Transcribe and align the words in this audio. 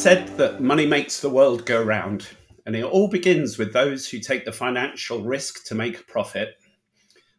said 0.00 0.28
that 0.38 0.62
money 0.62 0.86
makes 0.86 1.20
the 1.20 1.28
world 1.28 1.66
go 1.66 1.82
round, 1.82 2.26
and 2.64 2.74
it 2.74 2.84
all 2.84 3.06
begins 3.06 3.58
with 3.58 3.74
those 3.74 4.08
who 4.08 4.18
take 4.18 4.46
the 4.46 4.50
financial 4.50 5.22
risk 5.22 5.66
to 5.66 5.74
make 5.74 6.00
a 6.00 6.04
profit. 6.04 6.56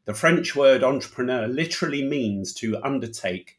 The 0.05 0.13
French 0.13 0.55
word 0.55 0.83
entrepreneur 0.83 1.47
literally 1.47 2.07
means 2.07 2.53
to 2.53 2.79
undertake, 2.83 3.57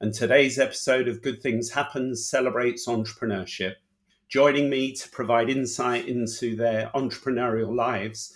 and 0.00 0.14
today's 0.14 0.56
episode 0.56 1.08
of 1.08 1.20
Good 1.20 1.42
Things 1.42 1.72
Happen 1.72 2.14
celebrates 2.14 2.86
entrepreneurship. 2.86 3.72
Joining 4.28 4.70
me 4.70 4.92
to 4.92 5.10
provide 5.10 5.50
insight 5.50 6.06
into 6.06 6.54
their 6.54 6.92
entrepreneurial 6.94 7.74
lives, 7.74 8.32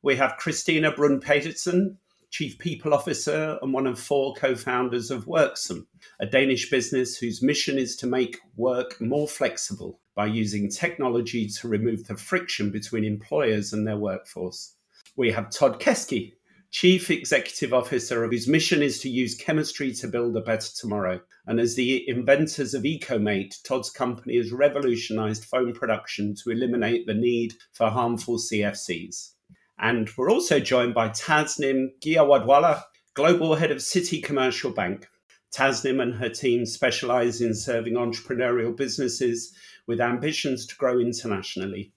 we 0.00 0.16
have 0.16 0.38
Christina 0.38 0.92
Brun 0.92 1.20
Petersen, 1.20 1.98
Chief 2.30 2.58
People 2.58 2.92
Officer 2.92 3.58
and 3.62 3.72
one 3.72 3.86
of 3.86 3.98
four 3.98 4.34
co 4.34 4.54
founders 4.54 5.10
of 5.10 5.26
Worksome, 5.26 5.86
a 6.20 6.26
Danish 6.26 6.70
business 6.70 7.16
whose 7.16 7.42
mission 7.42 7.78
is 7.78 7.96
to 7.96 8.06
make 8.06 8.38
work 8.56 9.00
more 9.00 9.26
flexible 9.26 10.00
by 10.14 10.26
using 10.26 10.68
technology 10.68 11.48
to 11.48 11.68
remove 11.68 12.06
the 12.06 12.16
friction 12.16 12.70
between 12.70 13.04
employers 13.04 13.72
and 13.72 13.86
their 13.86 13.96
workforce. 13.96 14.74
We 15.16 15.30
have 15.32 15.50
Todd 15.50 15.80
Keske, 15.80 16.34
Chief 16.70 17.10
Executive 17.10 17.72
Officer, 17.72 18.26
whose 18.26 18.46
mission 18.46 18.82
is 18.82 19.00
to 19.00 19.08
use 19.08 19.34
chemistry 19.34 19.90
to 19.94 20.06
build 20.06 20.36
a 20.36 20.42
better 20.42 20.68
tomorrow. 20.76 21.20
And 21.46 21.58
as 21.58 21.76
the 21.76 22.06
inventors 22.08 22.74
of 22.74 22.82
EcoMate, 22.82 23.62
Todd's 23.62 23.88
company 23.88 24.36
has 24.36 24.52
revolutionized 24.52 25.46
foam 25.46 25.72
production 25.72 26.34
to 26.42 26.50
eliminate 26.50 27.06
the 27.06 27.14
need 27.14 27.54
for 27.72 27.88
harmful 27.88 28.36
CFCs. 28.36 29.32
And 29.80 30.10
we're 30.16 30.30
also 30.30 30.58
joined 30.58 30.94
by 30.94 31.10
Tasnim 31.10 31.90
Ghiawadwala, 32.00 32.82
Global 33.14 33.54
Head 33.54 33.70
of 33.70 33.78
Citi 33.78 34.22
Commercial 34.22 34.72
Bank. 34.72 35.06
Tasnim 35.52 36.02
and 36.02 36.14
her 36.14 36.28
team 36.28 36.66
specialize 36.66 37.40
in 37.40 37.54
serving 37.54 37.94
entrepreneurial 37.94 38.76
businesses 38.76 39.54
with 39.86 40.00
ambitions 40.00 40.66
to 40.66 40.76
grow 40.76 40.98
internationally. 40.98 41.92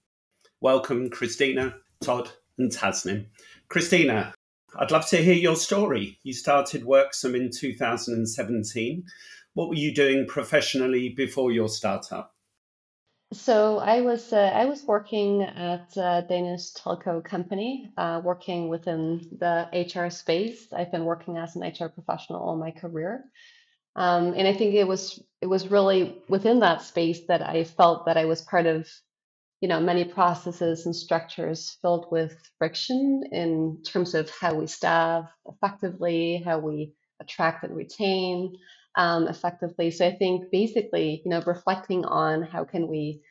Welcome, 0.60 1.10
Christina, 1.10 1.74
Todd, 2.00 2.30
and 2.56 2.70
Tasnim. 2.70 3.26
Christina, 3.68 4.32
I'd 4.76 4.92
love 4.92 5.08
to 5.08 5.16
hear 5.16 5.34
your 5.34 5.56
story. 5.56 6.18
You 6.22 6.34
started 6.34 6.84
Worksome 6.84 7.34
in 7.34 7.50
2017. 7.50 9.04
What 9.54 9.68
were 9.68 9.74
you 9.74 9.92
doing 9.92 10.26
professionally 10.28 11.08
before 11.08 11.50
your 11.50 11.68
startup? 11.68 12.31
So 13.32 13.78
I 13.78 14.02
was 14.02 14.32
uh, 14.32 14.52
I 14.54 14.66
was 14.66 14.84
working 14.84 15.42
at 15.42 15.96
a 15.96 16.24
Danish 16.28 16.72
telco 16.72 17.24
company, 17.24 17.92
uh, 17.96 18.22
working 18.24 18.68
within 18.68 19.20
the 19.38 19.68
HR 19.72 20.10
space. 20.10 20.72
I've 20.72 20.92
been 20.92 21.04
working 21.04 21.38
as 21.38 21.56
an 21.56 21.62
HR 21.62 21.88
professional 21.88 22.40
all 22.42 22.56
my 22.56 22.70
career, 22.70 23.24
um, 23.96 24.34
and 24.34 24.48
I 24.48 24.54
think 24.54 24.74
it 24.74 24.88
was 24.88 25.22
it 25.42 25.46
was 25.46 25.68
really 25.70 26.22
within 26.28 26.60
that 26.60 26.82
space 26.82 27.26
that 27.28 27.42
I 27.42 27.64
felt 27.64 28.06
that 28.06 28.16
I 28.18 28.26
was 28.26 28.42
part 28.42 28.66
of, 28.66 28.88
you 29.60 29.68
know, 29.68 29.80
many 29.80 30.04
processes 30.04 30.86
and 30.86 30.96
structures 30.96 31.78
filled 31.82 32.08
with 32.12 32.36
friction 32.58 33.24
in 33.32 33.82
terms 33.84 34.14
of 34.14 34.30
how 34.30 34.54
we 34.54 34.66
staff 34.66 35.26
effectively, 35.46 36.42
how 36.44 36.58
we 36.58 36.94
attract 37.20 37.64
and 37.64 37.76
retain, 37.76 38.56
um, 38.96 39.28
effectively. 39.28 39.90
So 39.90 40.06
I 40.06 40.14
think 40.14 40.50
basically, 40.50 41.22
you 41.24 41.30
know, 41.30 41.42
reflecting 41.46 42.04
on 42.04 42.42
how 42.42 42.64
can 42.64 42.88
we 42.88 43.22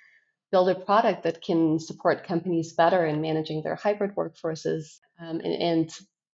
build 0.51 0.69
a 0.69 0.75
product 0.75 1.23
that 1.23 1.41
can 1.41 1.79
support 1.79 2.25
companies 2.25 2.73
better 2.73 3.05
in 3.05 3.21
managing 3.21 3.61
their 3.63 3.75
hybrid 3.75 4.15
workforces 4.15 4.99
um, 5.19 5.39
and, 5.39 5.61
and 5.61 5.89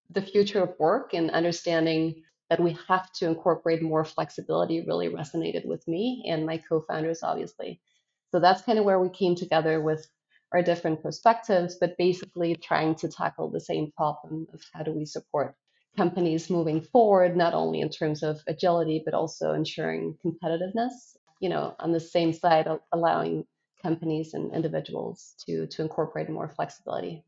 the 0.09 0.21
future 0.21 0.63
of 0.63 0.79
work 0.79 1.13
and 1.13 1.31
understanding 1.31 2.23
that 2.49 2.59
we 2.59 2.77
have 2.87 3.11
to 3.11 3.27
incorporate 3.27 3.81
more 3.81 4.05
flexibility 4.05 4.85
really 4.87 5.09
resonated 5.09 5.65
with 5.65 5.85
me 5.87 6.23
and 6.27 6.45
my 6.45 6.57
co-founders 6.57 7.23
obviously 7.23 7.81
so 8.31 8.39
that's 8.39 8.61
kind 8.61 8.77
of 8.77 8.85
where 8.85 8.99
we 8.99 9.09
came 9.09 9.35
together 9.35 9.81
with 9.81 10.07
our 10.53 10.61
different 10.61 11.01
perspectives 11.01 11.75
but 11.79 11.97
basically 11.97 12.55
trying 12.55 12.93
to 12.93 13.09
tackle 13.09 13.49
the 13.49 13.59
same 13.59 13.91
problem 13.97 14.47
of 14.53 14.61
how 14.73 14.83
do 14.83 14.91
we 14.91 15.05
support 15.05 15.55
companies 15.97 16.49
moving 16.49 16.81
forward, 16.81 17.35
not 17.35 17.53
only 17.53 17.81
in 17.81 17.89
terms 17.89 18.23
of 18.23 18.41
agility, 18.47 19.01
but 19.03 19.13
also 19.13 19.53
ensuring 19.53 20.17
competitiveness. 20.25 21.17
You 21.39 21.49
know, 21.49 21.75
on 21.79 21.91
the 21.91 21.99
same 21.99 22.33
side, 22.33 22.67
allowing 22.91 23.45
companies 23.81 24.33
and 24.33 24.53
individuals 24.53 25.35
to 25.45 25.67
to 25.67 25.81
incorporate 25.81 26.29
more 26.29 26.47
flexibility. 26.47 27.23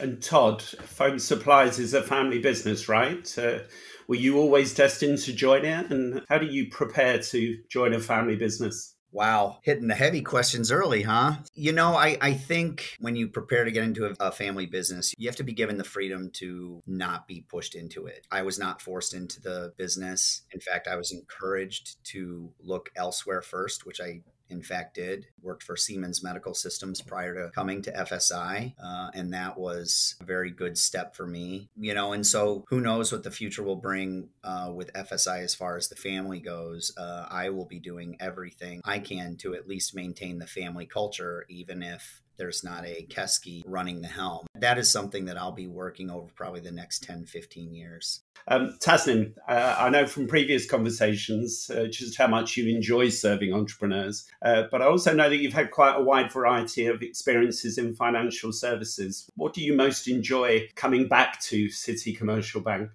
And 0.00 0.20
Todd, 0.20 0.60
Foam 0.60 1.18
Supplies 1.18 1.78
is 1.78 1.94
a 1.94 2.02
family 2.02 2.40
business, 2.40 2.88
right? 2.88 3.38
Uh, 3.38 3.60
were 4.08 4.16
you 4.16 4.38
always 4.38 4.74
destined 4.74 5.18
to 5.18 5.32
join 5.32 5.64
it? 5.64 5.90
And 5.90 6.22
how 6.28 6.38
do 6.38 6.46
you 6.46 6.68
prepare 6.68 7.18
to 7.18 7.58
join 7.70 7.94
a 7.94 8.00
family 8.00 8.36
business? 8.36 8.93
Wow, 9.14 9.58
hitting 9.62 9.86
the 9.86 9.94
heavy 9.94 10.22
questions 10.22 10.72
early, 10.72 11.02
huh? 11.02 11.34
You 11.54 11.70
know, 11.70 11.94
I, 11.94 12.18
I 12.20 12.32
think 12.32 12.96
when 12.98 13.14
you 13.14 13.28
prepare 13.28 13.64
to 13.64 13.70
get 13.70 13.84
into 13.84 14.06
a, 14.06 14.14
a, 14.18 14.32
family 14.32 14.66
business, 14.66 15.14
you 15.16 15.28
have 15.28 15.36
to 15.36 15.44
be 15.44 15.52
given 15.52 15.78
the 15.78 15.84
freedom 15.84 16.30
to 16.34 16.82
not 16.88 17.28
be 17.28 17.44
pushed 17.48 17.76
into 17.76 18.06
it. 18.06 18.26
I 18.32 18.42
was 18.42 18.58
not 18.58 18.82
forced 18.82 19.14
into 19.14 19.40
the 19.40 19.72
business. 19.76 20.42
In 20.50 20.58
fact, 20.58 20.88
I 20.88 20.96
was 20.96 21.12
encouraged 21.12 22.02
to 22.06 22.50
look 22.60 22.90
elsewhere 22.96 23.40
first, 23.40 23.86
which 23.86 24.00
I 24.00 24.22
in 24.48 24.62
fact 24.62 24.94
did 24.94 25.26
worked 25.42 25.62
for 25.62 25.76
siemens 25.76 26.22
medical 26.22 26.54
systems 26.54 27.00
prior 27.00 27.34
to 27.34 27.50
coming 27.54 27.82
to 27.82 27.92
fsi 27.92 28.74
uh, 28.82 29.10
and 29.14 29.32
that 29.32 29.58
was 29.58 30.16
a 30.20 30.24
very 30.24 30.50
good 30.50 30.76
step 30.76 31.14
for 31.14 31.26
me 31.26 31.68
you 31.76 31.94
know 31.94 32.12
and 32.12 32.26
so 32.26 32.64
who 32.68 32.80
knows 32.80 33.12
what 33.12 33.22
the 33.22 33.30
future 33.30 33.62
will 33.62 33.76
bring 33.76 34.28
uh, 34.42 34.70
with 34.74 34.92
fsi 34.92 35.42
as 35.42 35.54
far 35.54 35.76
as 35.76 35.88
the 35.88 35.96
family 35.96 36.40
goes. 36.40 36.92
Uh, 36.96 37.26
i 37.30 37.48
will 37.48 37.66
be 37.66 37.78
doing 37.78 38.16
everything 38.20 38.80
i 38.84 38.98
can 38.98 39.36
to 39.36 39.54
at 39.54 39.68
least 39.68 39.94
maintain 39.94 40.38
the 40.38 40.46
family 40.46 40.86
culture 40.86 41.44
even 41.48 41.82
if 41.82 42.22
there's 42.36 42.64
not 42.64 42.84
a 42.84 43.06
Keske 43.08 43.62
running 43.66 44.02
the 44.02 44.08
helm. 44.08 44.46
That 44.54 44.78
is 44.78 44.90
something 44.90 45.24
that 45.26 45.36
I'll 45.36 45.52
be 45.52 45.66
working 45.66 46.10
over 46.10 46.28
probably 46.34 46.60
the 46.60 46.72
next 46.72 47.04
10, 47.04 47.26
15 47.26 47.74
years. 47.74 48.22
Um, 48.48 48.76
Tasnim, 48.80 49.32
uh, 49.48 49.76
I 49.78 49.88
know 49.88 50.06
from 50.06 50.26
previous 50.26 50.68
conversations 50.68 51.70
uh, 51.70 51.86
just 51.90 52.18
how 52.18 52.26
much 52.26 52.56
you 52.56 52.74
enjoy 52.74 53.08
serving 53.08 53.54
entrepreneurs, 53.54 54.28
uh, 54.44 54.64
but 54.70 54.82
I 54.82 54.86
also 54.86 55.14
know 55.14 55.30
that 55.30 55.38
you've 55.38 55.54
had 55.54 55.70
quite 55.70 55.96
a 55.96 56.02
wide 56.02 56.30
variety 56.30 56.86
of 56.86 57.02
experiences 57.02 57.78
in 57.78 57.94
financial 57.94 58.52
services. 58.52 59.30
What 59.36 59.54
do 59.54 59.62
you 59.62 59.74
most 59.74 60.08
enjoy 60.08 60.68
coming 60.74 61.08
back 61.08 61.40
to 61.42 61.68
Citi 61.68 62.16
Commercial 62.16 62.60
Bank? 62.60 62.90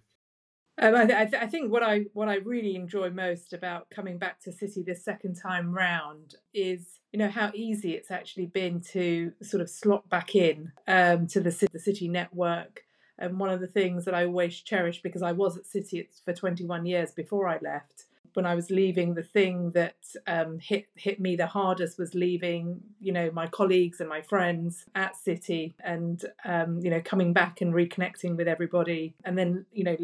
Um, 0.81 0.95
I, 0.95 1.06
th- 1.06 1.41
I, 1.41 1.47
think 1.47 1.72
what 1.72 1.84
I 1.84 2.06
what 2.13 2.29
I 2.29 2.35
really 2.35 2.75
enjoy 2.75 3.09
most 3.09 3.51
about 3.51 3.90
coming 3.90 4.17
back 4.17 4.40
to 4.44 4.51
Citi 4.51 4.85
this 4.85 5.03
second 5.03 5.35
time 5.35 5.73
round 5.73 6.35
is 6.53 7.00
you 7.12 7.19
know 7.19 7.28
how 7.28 7.51
easy 7.53 7.95
it's 7.95 8.12
actually 8.12 8.45
been 8.45 8.79
to 8.94 9.34
sort 9.41 9.62
of 9.62 9.69
slot 9.69 10.07
back 10.09 10.35
in 10.35 10.72
um, 10.88 11.28
to 11.28 11.41
the 11.41 11.50
the 11.73 11.79
Citi 11.79 12.09
network. 12.09 12.84
And 13.17 13.38
one 13.38 13.50
of 13.50 13.59
the 13.59 13.67
things 13.67 14.06
that 14.06 14.13
I 14.13 14.25
always 14.25 14.62
cherish 14.62 15.01
because 15.01 15.22
I 15.22 15.34
was 15.34 15.57
at 15.57 15.66
Citi 15.66 16.07
for 16.23 16.34
21 16.34 16.85
years 16.85 17.11
before 17.11 17.50
I 17.50 17.59
left. 17.61 18.06
When 18.34 18.46
I 18.46 18.56
was 18.56 18.69
leaving, 18.72 19.16
the 19.16 19.23
thing 19.23 19.72
that 19.72 19.97
um, 20.28 20.59
hit 20.59 20.85
hit 20.96 21.19
me 21.19 21.35
the 21.35 21.47
hardest 21.47 22.00
was 22.00 22.13
leaving, 22.13 22.79
you 23.01 23.11
know, 23.11 23.31
my 23.34 23.47
colleagues 23.47 24.00
and 24.00 24.07
my 24.07 24.22
friends 24.22 24.85
at 24.96 25.16
Citi, 25.28 25.73
and 25.84 26.23
um, 26.46 26.79
you 26.79 26.90
know, 26.90 27.01
coming 27.03 27.34
back 27.34 27.59
and 27.59 27.73
reconnecting 27.73 28.38
with 28.38 28.47
everybody, 28.47 29.16
and 29.25 29.38
then 29.38 29.66
you 29.73 29.84
know, 29.84 29.97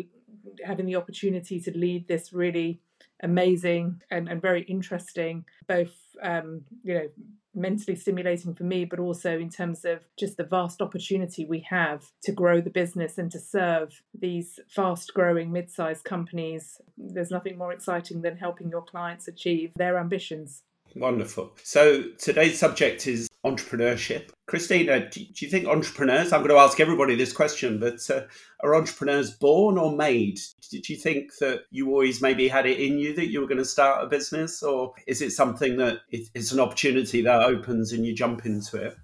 having 0.64 0.86
the 0.86 0.96
opportunity 0.96 1.60
to 1.62 1.78
lead 1.78 2.08
this 2.08 2.34
really 2.34 2.82
amazing 3.22 4.02
and, 4.12 4.30
and 4.30 4.42
very 4.42 4.64
interesting, 4.64 5.46
both 5.68 5.94
um, 6.22 6.62
you 6.84 6.94
know 6.94 7.08
mentally 7.56 7.96
stimulating 7.96 8.54
for 8.54 8.64
me, 8.64 8.84
but 8.84 9.00
also 9.00 9.40
in 9.40 9.50
terms 9.50 9.86
of 9.86 10.00
just 10.18 10.36
the 10.38 10.44
vast 10.44 10.82
opportunity 10.82 11.46
we 11.46 11.60
have 11.62 12.12
to 12.22 12.32
grow 12.32 12.60
the 12.60 12.70
business 12.70 13.18
and 13.18 13.32
to 13.32 13.40
serve 13.40 14.04
these 14.20 14.60
fast 14.68 15.14
growing 15.14 15.52
mid 15.52 15.72
sized 15.72 16.04
companies. 16.04 16.82
There's 16.98 17.32
nothing 17.32 17.58
more 17.58 17.72
exciting 17.72 18.22
than 18.22 18.38
helping 18.38 18.70
your 18.70 18.84
clients 18.84 19.28
achieve 19.28 19.72
their 19.76 19.98
ambitions. 19.98 20.64
Wonderful. 20.96 21.54
So 21.64 22.04
today's 22.18 22.60
subject 22.60 23.08
is 23.08 23.28
entrepreneurship. 23.46 24.32
Christina, 24.48 25.10
do, 25.10 25.26
you 25.36 25.48
think 25.50 25.68
entrepreneurs, 25.68 26.34
I'm 26.34 26.42
going 26.42 26.52
to 26.52 26.62
ask 26.62 26.80
everybody 26.80 27.16
this 27.16 27.32
question, 27.32 27.80
but 27.80 28.00
uh, 28.10 28.24
are 28.62 28.76
entrepreneurs 28.76 29.32
born 29.32 29.78
or 29.78 29.96
made? 29.96 30.40
Did 30.72 30.90
you 30.90 30.98
think 30.98 31.38
that 31.40 31.62
you 31.72 31.90
always 31.90 32.22
maybe 32.22 32.48
had 32.48 32.66
it 32.66 32.80
in 32.80 32.98
you 32.98 33.14
that 33.16 33.28
you 33.28 33.42
were 33.42 33.48
going 33.48 33.60
to 33.60 33.66
start 33.66 34.04
a 34.04 34.08
business, 34.08 34.64
or 34.64 34.94
is 35.08 35.22
it 35.22 35.32
something 35.32 35.78
that 35.78 36.00
it's 36.12 36.52
an 36.52 36.60
opportunity 36.60 37.22
that 37.22 37.44
opens 37.44 37.92
and 37.92 38.06
you 38.06 38.14
jump 38.14 38.46
into 38.46 38.78
it? 38.78 38.98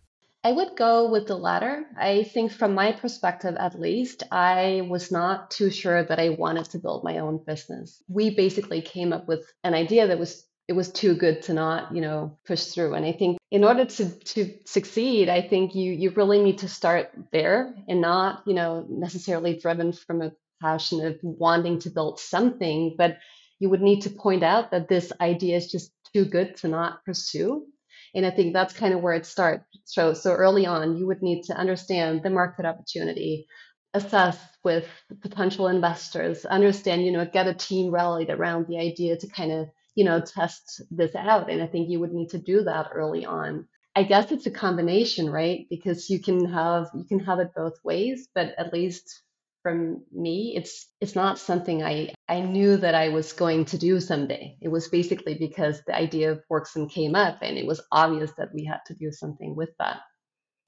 I 0.43 0.51
would 0.51 0.75
go 0.75 1.07
with 1.11 1.27
the 1.27 1.37
latter. 1.37 1.85
I 1.95 2.23
think, 2.23 2.51
from 2.51 2.73
my 2.73 2.93
perspective 2.93 3.55
at 3.59 3.79
least, 3.79 4.23
I 4.31 4.87
was 4.89 5.11
not 5.11 5.51
too 5.51 5.69
sure 5.69 6.03
that 6.03 6.19
I 6.19 6.29
wanted 6.29 6.65
to 6.71 6.79
build 6.79 7.03
my 7.03 7.19
own 7.19 7.43
business. 7.45 8.01
We 8.07 8.33
basically 8.35 8.81
came 8.81 9.13
up 9.13 9.27
with 9.27 9.45
an 9.63 9.75
idea 9.75 10.07
that 10.07 10.17
was 10.17 10.43
it 10.67 10.73
was 10.73 10.91
too 10.91 11.15
good 11.15 11.41
to 11.43 11.53
not, 11.53 11.93
you 11.93 12.01
know, 12.01 12.37
push 12.45 12.65
through. 12.65 12.93
And 12.93 13.05
I 13.05 13.11
think 13.11 13.37
in 13.49 13.63
order 13.63 13.85
to 13.85 14.09
to 14.09 14.53
succeed, 14.65 15.29
I 15.29 15.41
think 15.41 15.75
you 15.75 15.91
you 15.91 16.11
really 16.11 16.41
need 16.41 16.59
to 16.59 16.69
start 16.69 17.11
there 17.31 17.73
and 17.87 18.01
not, 18.01 18.43
you 18.45 18.53
know, 18.53 18.85
necessarily 18.89 19.57
driven 19.57 19.91
from 19.91 20.21
a 20.21 20.31
passion 20.61 21.05
of 21.05 21.17
wanting 21.21 21.79
to 21.79 21.89
build 21.89 22.19
something, 22.19 22.95
but 22.97 23.17
you 23.59 23.69
would 23.69 23.81
need 23.81 24.01
to 24.01 24.09
point 24.09 24.43
out 24.43 24.71
that 24.71 24.87
this 24.87 25.11
idea 25.19 25.57
is 25.57 25.71
just 25.71 25.91
too 26.13 26.25
good 26.25 26.55
to 26.57 26.67
not 26.67 27.03
pursue. 27.05 27.65
And 28.13 28.25
I 28.25 28.31
think 28.31 28.53
that's 28.53 28.73
kind 28.73 28.93
of 28.93 29.01
where 29.01 29.13
it 29.13 29.25
starts. 29.25 29.63
So, 29.85 30.13
so 30.13 30.33
early 30.33 30.65
on, 30.65 30.97
you 30.97 31.07
would 31.07 31.21
need 31.21 31.43
to 31.43 31.55
understand 31.55 32.23
the 32.23 32.29
market 32.29 32.65
opportunity, 32.65 33.47
assess 33.93 34.37
with 34.63 34.85
potential 35.21 35.67
investors, 35.67 36.45
understand, 36.45 37.05
you 37.05 37.11
know, 37.11 37.25
get 37.25 37.47
a 37.47 37.53
team 37.53 37.91
rallied 37.91 38.29
around 38.29 38.67
the 38.67 38.77
idea 38.77 39.17
to 39.17 39.27
kind 39.27 39.51
of, 39.51 39.69
you 39.95 40.05
know, 40.05 40.21
test 40.21 40.81
this 40.91 41.15
out. 41.15 41.49
And 41.49 41.61
I 41.61 41.67
think 41.67 41.89
you 41.89 41.99
would 41.99 42.13
need 42.13 42.29
to 42.29 42.39
do 42.39 42.63
that 42.63 42.89
early 42.93 43.25
on. 43.25 43.67
I 43.95 44.03
guess 44.03 44.31
it's 44.31 44.45
a 44.45 44.51
combination, 44.51 45.29
right? 45.29 45.67
Because 45.69 46.09
you 46.09 46.19
can 46.19 46.51
have 46.51 46.87
you 46.95 47.03
can 47.03 47.19
have 47.19 47.39
it 47.39 47.51
both 47.55 47.73
ways, 47.83 48.27
but 48.33 48.53
at 48.57 48.73
least 48.73 49.21
from 49.63 50.03
me, 50.11 50.53
it's 50.55 50.87
it's 51.01 51.15
not 51.15 51.39
something 51.39 51.83
I 51.83 52.13
I 52.27 52.41
knew 52.41 52.77
that 52.77 52.95
I 52.95 53.09
was 53.09 53.33
going 53.33 53.65
to 53.65 53.77
do 53.77 53.99
someday. 53.99 54.57
It 54.61 54.69
was 54.69 54.87
basically 54.87 55.35
because 55.35 55.81
the 55.85 55.95
idea 55.95 56.31
of 56.31 56.43
Worksome 56.49 56.89
came 56.89 57.15
up 57.15 57.39
and 57.41 57.57
it 57.57 57.65
was 57.65 57.81
obvious 57.91 58.31
that 58.37 58.53
we 58.53 58.65
had 58.65 58.79
to 58.87 58.93
do 58.93 59.11
something 59.11 59.55
with 59.55 59.69
that. 59.79 59.97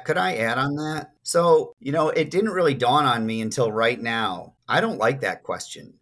Could 0.03 0.17
I 0.17 0.35
add 0.35 0.57
on 0.57 0.75
that? 0.75 1.11
So, 1.21 1.73
you 1.79 1.91
know, 1.91 2.09
it 2.09 2.29
didn't 2.29 2.51
really 2.51 2.73
dawn 2.73 3.05
on 3.05 3.25
me 3.25 3.41
until 3.41 3.71
right 3.71 3.99
now. 3.99 4.55
I 4.67 4.81
don't 4.81 4.97
like 4.97 5.21
that 5.21 5.43
question. 5.43 5.93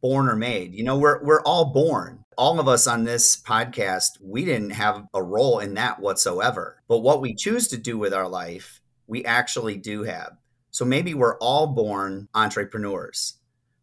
Born 0.00 0.28
or 0.28 0.36
made. 0.36 0.74
You 0.74 0.84
know, 0.84 0.98
we're 0.98 1.22
we're 1.22 1.42
all 1.42 1.72
born. 1.72 2.24
All 2.38 2.60
of 2.60 2.68
us 2.68 2.86
on 2.86 3.02
this 3.02 3.36
podcast, 3.36 4.10
we 4.22 4.44
didn't 4.44 4.70
have 4.70 5.08
a 5.12 5.20
role 5.20 5.58
in 5.58 5.74
that 5.74 5.98
whatsoever. 5.98 6.80
But 6.86 7.00
what 7.00 7.20
we 7.20 7.34
choose 7.34 7.66
to 7.68 7.76
do 7.76 7.98
with 7.98 8.14
our 8.14 8.28
life, 8.28 8.80
we 9.08 9.24
actually 9.24 9.76
do 9.76 10.04
have. 10.04 10.36
So 10.70 10.84
maybe 10.84 11.14
we're 11.14 11.36
all 11.38 11.66
born 11.66 12.28
entrepreneurs, 12.36 13.40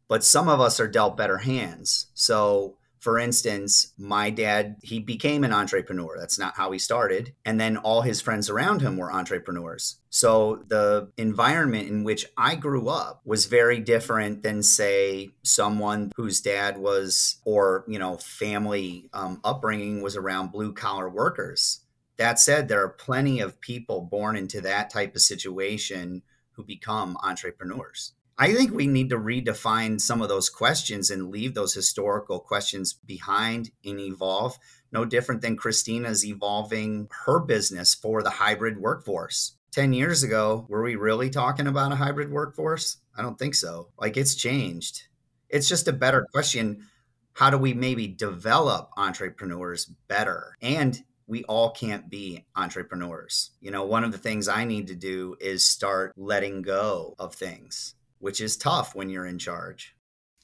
but 0.08 0.24
some 0.24 0.48
of 0.48 0.62
us 0.62 0.80
are 0.80 0.88
dealt 0.88 1.18
better 1.18 1.40
hands. 1.40 2.08
So 2.14 2.78
for 3.06 3.20
instance, 3.20 3.94
my 4.00 4.32
dad, 4.32 4.78
he 4.82 4.98
became 4.98 5.44
an 5.44 5.54
entrepreneur. 5.54 6.18
That's 6.18 6.40
not 6.40 6.56
how 6.56 6.72
he 6.72 6.80
started. 6.80 7.36
And 7.46 7.62
then 7.62 7.78
all 7.78 8.02
his 8.02 8.20
friends 8.20 8.50
around 8.50 8.82
him 8.82 8.98
were 8.98 9.14
entrepreneurs. 9.14 9.98
So 10.10 10.64
the 10.70 11.12
environment 11.16 11.88
in 11.88 12.04
which 12.04 12.26
I 12.36 12.56
grew 12.56 12.90
up 12.90 13.22
was 13.24 13.46
very 13.46 13.80
different 13.80 14.42
than, 14.42 14.64
say, 14.64 15.30
someone 15.44 16.14
whose 16.16 16.42
dad 16.42 16.80
was, 16.80 17.36
or, 17.46 17.86
you 17.88 18.00
know, 18.00 18.18
family 18.18 19.08
um, 19.14 19.40
upbringing 19.44 20.02
was 20.02 20.16
around 20.16 20.52
blue 20.52 20.74
collar 20.74 21.08
workers. 21.08 21.82
That 22.18 22.40
said, 22.40 22.68
there 22.68 22.82
are 22.82 22.90
plenty 22.90 23.40
of 23.40 23.62
people 23.62 24.02
born 24.02 24.36
into 24.36 24.62
that 24.62 24.90
type 24.90 25.16
of 25.16 25.22
situation 25.22 26.24
who 26.54 26.64
become 26.64 27.20
entrepreneurs. 27.22 28.14
I 28.38 28.54
think 28.54 28.74
we 28.74 28.86
need 28.86 29.10
to 29.12 29.18
redefine 29.18 30.02
some 30.02 30.22
of 30.22 30.28
those 30.28 30.50
questions 30.50 31.10
and 31.10 31.32
leave 31.32 31.54
those 31.54 31.74
historical 31.74 32.42
questions 32.42 32.92
behind 32.92 33.72
and 33.86 33.98
evolve. 33.98 34.58
No 34.92 35.06
different 35.06 35.42
than 35.42 35.56
Christina's 35.56 36.26
evolving 36.26 37.08
her 37.26 37.40
business 37.40 37.96
for 37.96 38.22
the 38.22 38.32
hybrid 38.32 38.78
workforce. 38.78 39.56
10 39.72 39.94
years 39.94 40.22
ago, 40.22 40.66
were 40.68 40.84
we 40.84 40.98
really 40.98 41.30
talking 41.30 41.66
about 41.66 41.94
a 41.94 41.96
hybrid 41.96 42.30
workforce? 42.30 42.98
I 43.18 43.22
don't 43.22 43.40
think 43.40 43.56
so. 43.56 43.88
Like 43.98 44.18
it's 44.18 44.36
changed. 44.36 45.04
It's 45.48 45.70
just 45.70 45.88
a 45.88 45.94
better 45.94 46.28
question. 46.34 46.88
How 47.34 47.50
do 47.50 47.58
we 47.58 47.74
maybe 47.74 48.06
develop 48.06 48.90
entrepreneurs 48.98 49.86
better? 50.10 50.58
And 50.62 51.02
we 51.26 51.46
all 51.46 51.72
can't 51.72 52.10
be 52.10 52.46
entrepreneurs. 52.54 53.52
You 53.62 53.72
know, 53.72 53.86
one 53.86 54.04
of 54.04 54.12
the 54.12 54.18
things 54.18 54.50
I 54.50 54.66
need 54.66 54.88
to 54.88 54.96
do 54.96 55.38
is 55.40 55.66
start 55.66 56.12
letting 56.18 56.64
go 56.64 57.16
of 57.18 57.34
things 57.34 57.96
which 58.26 58.42
is 58.42 58.58
tough 58.58 58.96
when 58.96 59.08
you're 59.08 59.28
in 59.28 59.38
charge. 59.38 59.96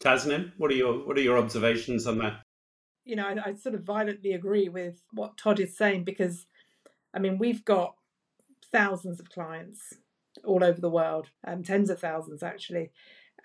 Tasnim, 0.03 0.51
what 0.57 0.69
are 0.69 0.75
your 0.75 1.03
what 1.03 1.17
are 1.17 1.21
your 1.21 1.39
observations 1.39 2.05
on 2.05 2.19
that? 2.19 2.43
You 3.05 3.15
know, 3.15 3.25
I, 3.25 3.49
I 3.49 3.53
sort 3.55 3.73
of 3.73 3.81
violently 3.81 4.33
agree 4.33 4.69
with 4.69 5.01
what 5.13 5.35
Todd 5.35 5.59
is 5.59 5.75
saying 5.75 6.03
because, 6.03 6.45
I 7.11 7.17
mean, 7.17 7.39
we've 7.39 7.65
got 7.65 7.95
thousands 8.71 9.19
of 9.19 9.31
clients 9.31 9.95
all 10.45 10.63
over 10.63 10.79
the 10.79 10.91
world, 10.91 11.29
um, 11.47 11.63
tens 11.63 11.89
of 11.89 11.99
thousands 11.99 12.43
actually, 12.43 12.91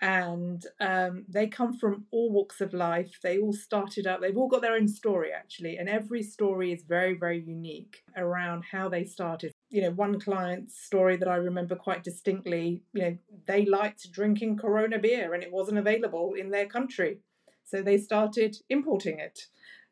and 0.01 0.63
um, 0.79 1.25
they 1.27 1.47
come 1.47 1.75
from 1.75 2.05
all 2.11 2.31
walks 2.31 2.61
of 2.61 2.75
life. 2.75 3.17
They 3.23 3.39
all 3.39 3.53
started 3.53 4.05
out, 4.05 4.21
they've 4.21 4.37
all 4.37 4.49
got 4.49 4.61
their 4.61 4.75
own 4.75 4.87
story 4.87 5.31
actually, 5.33 5.77
and 5.77 5.89
every 5.89 6.21
story 6.21 6.71
is 6.71 6.83
very, 6.83 7.17
very 7.17 7.39
unique 7.39 8.03
around 8.15 8.65
how 8.71 8.87
they 8.87 9.03
started. 9.03 9.51
You 9.69 9.81
know, 9.81 9.91
one 9.91 10.19
client's 10.19 10.79
story 10.79 11.17
that 11.17 11.27
I 11.27 11.35
remember 11.35 11.75
quite 11.75 12.03
distinctly, 12.03 12.83
you 12.93 13.01
know, 13.01 13.17
they 13.47 13.65
liked 13.65 14.11
drinking 14.11 14.57
Corona 14.57 14.97
beer 14.97 15.33
and 15.33 15.43
it 15.43 15.51
wasn't 15.51 15.77
available 15.77 16.33
in 16.33 16.51
their 16.51 16.65
country. 16.65 17.19
So 17.65 17.81
they 17.81 17.97
started 17.97 18.57
importing 18.69 19.19
it. 19.19 19.39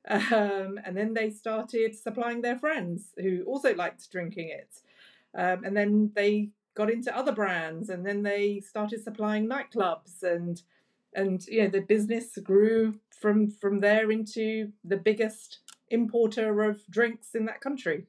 Um, 0.08 0.80
and 0.86 0.96
then 0.96 1.16
they 1.16 1.32
started 1.32 1.96
supplying 1.96 2.44
their 2.44 2.60
friends 2.60 3.16
who 3.18 3.42
also 3.46 3.74
liked 3.74 4.12
drinking 4.12 4.50
it. 4.50 4.70
Um, 5.36 5.64
and 5.64 5.76
then 5.76 6.12
they 6.16 6.52
got 6.76 6.92
into 6.92 7.16
other 7.18 7.32
brands 7.32 7.90
and 7.90 8.06
then 8.06 8.22
they 8.22 8.60
started 8.60 9.04
supplying 9.04 9.50
nightclubs 9.50 10.22
and 10.22 10.62
and 11.16 11.48
you 11.48 11.64
know 11.64 11.70
the 11.70 11.82
business 11.82 12.38
grew 12.44 13.00
from 13.20 13.50
from 13.50 13.80
there 13.80 14.12
into 14.12 14.72
the 14.84 14.98
biggest 14.98 15.60
importer 15.90 16.64
of 16.64 16.86
drinks 16.90 17.34
in 17.34 17.46
that 17.46 17.62
country 17.62 18.06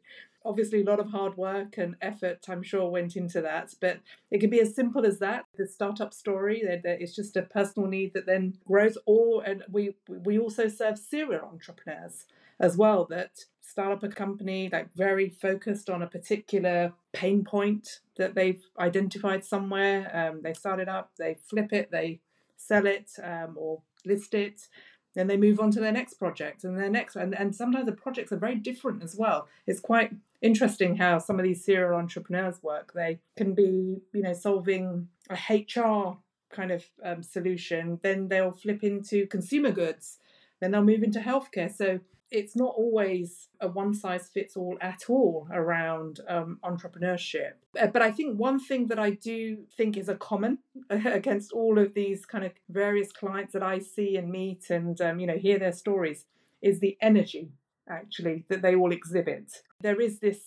obviously 0.46 0.80
a 0.80 0.84
lot 0.84 1.00
of 1.00 1.10
hard 1.10 1.36
work 1.36 1.76
and 1.76 1.96
effort 2.00 2.46
i'm 2.48 2.62
sure 2.62 2.88
went 2.88 3.16
into 3.16 3.40
that 3.40 3.74
but 3.80 3.98
it 4.30 4.40
can 4.40 4.50
be 4.50 4.60
as 4.60 4.74
simple 4.74 5.04
as 5.04 5.18
that 5.18 5.44
the 5.56 5.66
startup 5.66 6.14
story 6.14 6.62
it's 6.62 7.14
just 7.14 7.36
a 7.36 7.42
personal 7.42 7.88
need 7.88 8.12
that 8.14 8.26
then 8.26 8.56
grows 8.66 8.96
or 9.06 9.42
and 9.44 9.64
we 9.70 9.94
we 10.08 10.38
also 10.38 10.68
serve 10.68 10.98
serial 10.98 11.48
entrepreneurs 11.52 12.26
as 12.58 12.76
well 12.76 13.04
that 13.04 13.44
start 13.60 13.92
up 13.92 14.02
a 14.02 14.08
company 14.08 14.70
like 14.72 14.88
very 14.94 15.28
focused 15.28 15.90
on 15.90 16.02
a 16.02 16.06
particular 16.06 16.92
pain 17.12 17.44
point 17.44 18.00
that 18.16 18.34
they've 18.34 18.62
identified 18.78 19.44
somewhere. 19.44 20.10
Um, 20.14 20.40
they 20.42 20.54
start 20.54 20.80
it 20.80 20.88
up, 20.88 21.10
they 21.18 21.36
flip 21.48 21.72
it, 21.72 21.90
they 21.90 22.20
sell 22.56 22.86
it 22.86 23.10
um, 23.22 23.54
or 23.56 23.82
list 24.04 24.34
it. 24.34 24.68
Then 25.14 25.26
they 25.26 25.36
move 25.36 25.60
on 25.60 25.70
to 25.72 25.80
their 25.80 25.92
next 25.92 26.14
project 26.14 26.64
and 26.64 26.78
their 26.78 26.90
next, 26.90 27.16
and, 27.16 27.34
and 27.34 27.54
sometimes 27.54 27.86
the 27.86 27.92
projects 27.92 28.32
are 28.32 28.38
very 28.38 28.56
different 28.56 29.02
as 29.02 29.16
well. 29.16 29.48
It's 29.66 29.80
quite 29.80 30.12
interesting 30.42 30.96
how 30.96 31.18
some 31.18 31.38
of 31.38 31.44
these 31.44 31.64
serial 31.64 31.98
entrepreneurs 31.98 32.62
work. 32.62 32.92
They 32.94 33.20
can 33.36 33.54
be, 33.54 34.02
you 34.12 34.22
know, 34.22 34.32
solving 34.32 35.08
a 35.30 35.34
HR 35.34 36.18
kind 36.50 36.70
of 36.70 36.84
um, 37.04 37.22
solution, 37.22 37.98
then 38.02 38.28
they'll 38.28 38.52
flip 38.52 38.82
into 38.82 39.26
consumer 39.26 39.70
goods, 39.72 40.18
then 40.60 40.70
they'll 40.70 40.84
move 40.84 41.02
into 41.02 41.20
healthcare. 41.20 41.74
So 41.74 42.00
it's 42.30 42.56
not 42.56 42.74
always 42.76 43.48
a 43.60 43.68
one 43.68 43.94
size 43.94 44.28
fits 44.28 44.56
all 44.56 44.76
at 44.80 45.04
all 45.08 45.48
around 45.52 46.20
um, 46.28 46.58
entrepreneurship. 46.64 47.52
Uh, 47.80 47.86
but 47.86 48.02
I 48.02 48.10
think 48.10 48.38
one 48.38 48.58
thing 48.58 48.88
that 48.88 48.98
I 48.98 49.10
do 49.10 49.58
think 49.76 49.96
is 49.96 50.08
a 50.08 50.16
common 50.16 50.58
against 50.90 51.52
all 51.52 51.78
of 51.78 51.94
these 51.94 52.26
kind 52.26 52.44
of 52.44 52.52
various 52.68 53.12
clients 53.12 53.52
that 53.52 53.62
I 53.62 53.78
see 53.78 54.16
and 54.16 54.30
meet 54.30 54.70
and 54.70 55.00
um, 55.00 55.20
you 55.20 55.26
know 55.26 55.36
hear 55.36 55.58
their 55.58 55.72
stories 55.72 56.24
is 56.62 56.80
the 56.80 56.96
energy 57.00 57.50
actually 57.88 58.44
that 58.48 58.62
they 58.62 58.74
all 58.74 58.92
exhibit. 58.92 59.52
There 59.80 60.00
is 60.00 60.20
this 60.20 60.40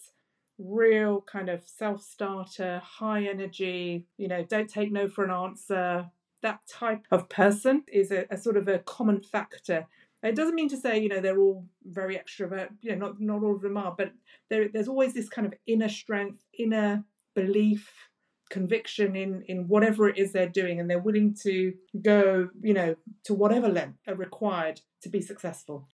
real 0.57 1.21
kind 1.21 1.49
of 1.49 1.63
self 1.65 2.01
starter, 2.03 2.81
high 2.83 3.25
energy, 3.25 4.05
you 4.17 4.27
know, 4.27 4.43
don't 4.43 4.69
take 4.69 4.91
no 4.91 5.07
for 5.07 5.23
an 5.23 5.31
answer. 5.31 6.09
That 6.41 6.61
type 6.67 7.05
of 7.11 7.29
person 7.29 7.83
is 7.91 8.11
a, 8.11 8.25
a 8.31 8.37
sort 8.37 8.55
of 8.57 8.67
a 8.67 8.79
common 8.79 9.21
factor 9.21 9.87
it 10.21 10.35
doesn't 10.35 10.55
mean 10.55 10.69
to 10.69 10.77
say, 10.77 10.99
you 10.99 11.07
know, 11.07 11.21
they're 11.21 11.39
all 11.39 11.65
very 11.85 12.17
extrovert. 12.17 12.69
You 12.81 12.91
know, 12.91 13.07
not 13.07 13.21
not 13.21 13.43
all 13.43 13.55
of 13.55 13.61
them 13.61 13.77
are, 13.77 13.95
but 13.97 14.11
there, 14.49 14.67
there's 14.67 14.87
always 14.87 15.13
this 15.13 15.29
kind 15.29 15.47
of 15.47 15.53
inner 15.65 15.89
strength, 15.89 16.43
inner 16.57 17.05
belief, 17.35 17.91
conviction 18.49 19.15
in 19.15 19.43
in 19.47 19.67
whatever 19.67 20.09
it 20.09 20.17
is 20.17 20.33
they're 20.33 20.49
doing, 20.49 20.79
and 20.79 20.89
they're 20.89 20.99
willing 20.99 21.35
to 21.43 21.73
go, 22.01 22.49
you 22.61 22.73
know, 22.73 22.95
to 23.25 23.33
whatever 23.33 23.69
length 23.69 23.99
are 24.07 24.15
required 24.15 24.81
to 25.03 25.09
be 25.09 25.21
successful. 25.21 25.87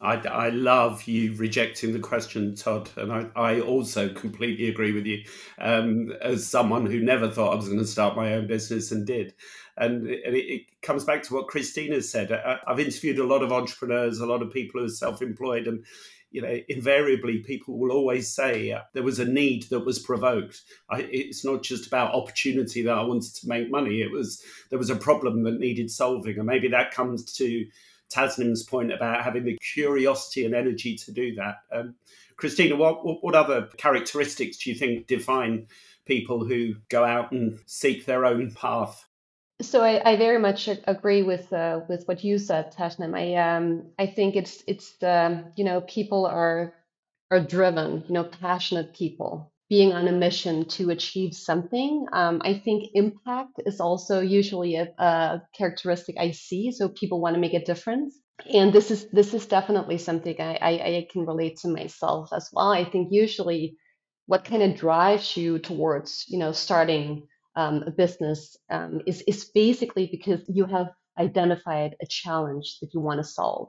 I, 0.00 0.14
I 0.14 0.48
love 0.48 1.06
you 1.06 1.34
rejecting 1.36 1.92
the 1.92 1.98
question, 1.98 2.54
Todd, 2.54 2.88
and 2.96 3.12
I, 3.12 3.26
I 3.36 3.60
also 3.60 4.08
completely 4.08 4.68
agree 4.68 4.92
with 4.92 5.04
you. 5.04 5.24
Um, 5.58 6.12
as 6.22 6.46
someone 6.46 6.86
who 6.86 7.00
never 7.00 7.30
thought 7.30 7.52
I 7.52 7.56
was 7.56 7.68
going 7.68 7.80
to 7.80 7.86
start 7.86 8.16
my 8.16 8.32
own 8.32 8.46
business 8.46 8.92
and 8.92 9.06
did, 9.06 9.34
and 9.76 10.06
it, 10.06 10.22
it 10.34 10.62
comes 10.82 11.04
back 11.04 11.22
to 11.24 11.34
what 11.34 11.48
Christina 11.48 12.00
said. 12.00 12.32
I, 12.32 12.58
I've 12.66 12.80
interviewed 12.80 13.18
a 13.18 13.26
lot 13.26 13.42
of 13.42 13.52
entrepreneurs, 13.52 14.20
a 14.20 14.26
lot 14.26 14.40
of 14.42 14.52
people 14.52 14.80
who 14.80 14.86
are 14.86 14.90
self-employed, 14.90 15.66
and 15.66 15.84
you 16.30 16.40
know, 16.40 16.60
invariably 16.68 17.38
people 17.38 17.76
will 17.78 17.90
always 17.90 18.32
say 18.32 18.74
there 18.94 19.02
was 19.02 19.18
a 19.18 19.24
need 19.24 19.64
that 19.64 19.84
was 19.84 19.98
provoked. 19.98 20.62
I, 20.88 21.00
it's 21.10 21.44
not 21.44 21.62
just 21.62 21.86
about 21.86 22.14
opportunity 22.14 22.82
that 22.82 22.96
I 22.96 23.02
wanted 23.02 23.34
to 23.34 23.48
make 23.48 23.70
money. 23.70 24.00
It 24.00 24.12
was 24.12 24.42
there 24.70 24.78
was 24.78 24.90
a 24.90 24.96
problem 24.96 25.42
that 25.42 25.58
needed 25.58 25.90
solving, 25.90 26.38
and 26.38 26.46
maybe 26.46 26.68
that 26.68 26.94
comes 26.94 27.24
to 27.34 27.66
Tasnim's 28.10 28.62
point 28.62 28.92
about 28.92 29.22
having 29.22 29.44
the 29.44 29.56
curiosity 29.58 30.44
and 30.44 30.54
energy 30.54 30.96
to 30.96 31.12
do 31.12 31.34
that. 31.36 31.62
Um, 31.72 31.94
Christina, 32.36 32.76
what, 32.76 33.22
what 33.22 33.34
other 33.34 33.68
characteristics 33.76 34.58
do 34.58 34.70
you 34.70 34.76
think 34.76 35.06
define 35.06 35.66
people 36.06 36.44
who 36.44 36.74
go 36.88 37.04
out 37.04 37.32
and 37.32 37.58
seek 37.66 38.06
their 38.06 38.24
own 38.24 38.50
path? 38.52 39.06
So 39.62 39.82
I, 39.82 40.12
I 40.12 40.16
very 40.16 40.38
much 40.38 40.68
agree 40.86 41.22
with 41.22 41.52
uh, 41.52 41.80
with 41.86 42.08
what 42.08 42.24
you 42.24 42.38
said, 42.38 42.74
Tasnim. 42.74 43.14
I 43.14 43.34
um 43.36 43.84
I 43.98 44.06
think 44.06 44.34
it's 44.34 44.64
it's 44.66 44.92
the 44.92 45.44
you 45.54 45.64
know 45.64 45.82
people 45.82 46.24
are 46.24 46.72
are 47.30 47.40
driven, 47.40 48.04
you 48.08 48.14
know, 48.14 48.24
passionate 48.24 48.94
people 48.94 49.52
being 49.70 49.92
on 49.94 50.08
a 50.08 50.12
mission 50.12 50.66
to 50.66 50.90
achieve 50.90 51.34
something. 51.34 52.06
Um, 52.12 52.42
I 52.44 52.58
think 52.58 52.90
impact 52.94 53.62
is 53.66 53.80
also 53.80 54.20
usually 54.20 54.76
a, 54.76 54.88
a 54.98 55.42
characteristic 55.56 56.16
I 56.18 56.32
see. 56.32 56.72
So 56.72 56.88
people 56.90 57.20
want 57.20 57.34
to 57.36 57.40
make 57.40 57.54
a 57.54 57.64
difference. 57.64 58.18
And 58.52 58.72
this 58.72 58.90
is 58.90 59.08
this 59.12 59.34
is 59.34 59.46
definitely 59.46 59.98
something 59.98 60.36
I, 60.40 60.58
I, 60.60 60.70
I 60.70 61.08
can 61.12 61.26
relate 61.26 61.58
to 61.58 61.68
myself 61.68 62.30
as 62.34 62.50
well. 62.52 62.72
I 62.72 62.84
think 62.84 63.08
usually 63.12 63.76
what 64.26 64.44
kind 64.44 64.62
of 64.62 64.76
drives 64.76 65.36
you 65.36 65.58
towards 65.58 66.24
you 66.28 66.38
know 66.38 66.52
starting 66.52 67.26
um, 67.56 67.84
a 67.86 67.90
business 67.90 68.56
um, 68.70 69.00
is 69.06 69.22
is 69.26 69.50
basically 69.54 70.08
because 70.10 70.40
you 70.48 70.66
have 70.66 70.88
identified 71.18 71.96
a 72.02 72.06
challenge 72.06 72.78
that 72.80 72.94
you 72.94 73.00
want 73.00 73.20
to 73.20 73.24
solve 73.24 73.68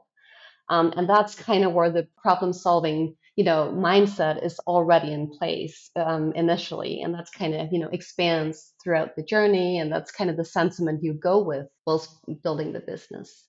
um, 0.69 0.93
and 0.95 1.09
that's 1.09 1.35
kind 1.35 1.65
of 1.65 1.73
where 1.73 1.91
the 1.91 2.07
problem 2.21 2.53
solving 2.53 3.15
you 3.41 3.45
know 3.45 3.73
mindset 3.75 4.45
is 4.45 4.59
already 4.67 5.11
in 5.11 5.27
place 5.27 5.89
um, 5.95 6.31
initially 6.33 7.01
and 7.01 7.11
that's 7.11 7.31
kind 7.31 7.55
of 7.55 7.69
you 7.71 7.79
know 7.79 7.89
expands 7.91 8.73
throughout 8.83 9.15
the 9.15 9.23
journey 9.23 9.79
and 9.79 9.91
that's 9.91 10.11
kind 10.11 10.29
of 10.29 10.37
the 10.37 10.45
sentiment 10.45 11.01
you 11.01 11.11
go 11.13 11.41
with 11.41 11.65
whilst 11.87 12.11
building 12.43 12.71
the 12.71 12.81
business 12.81 13.47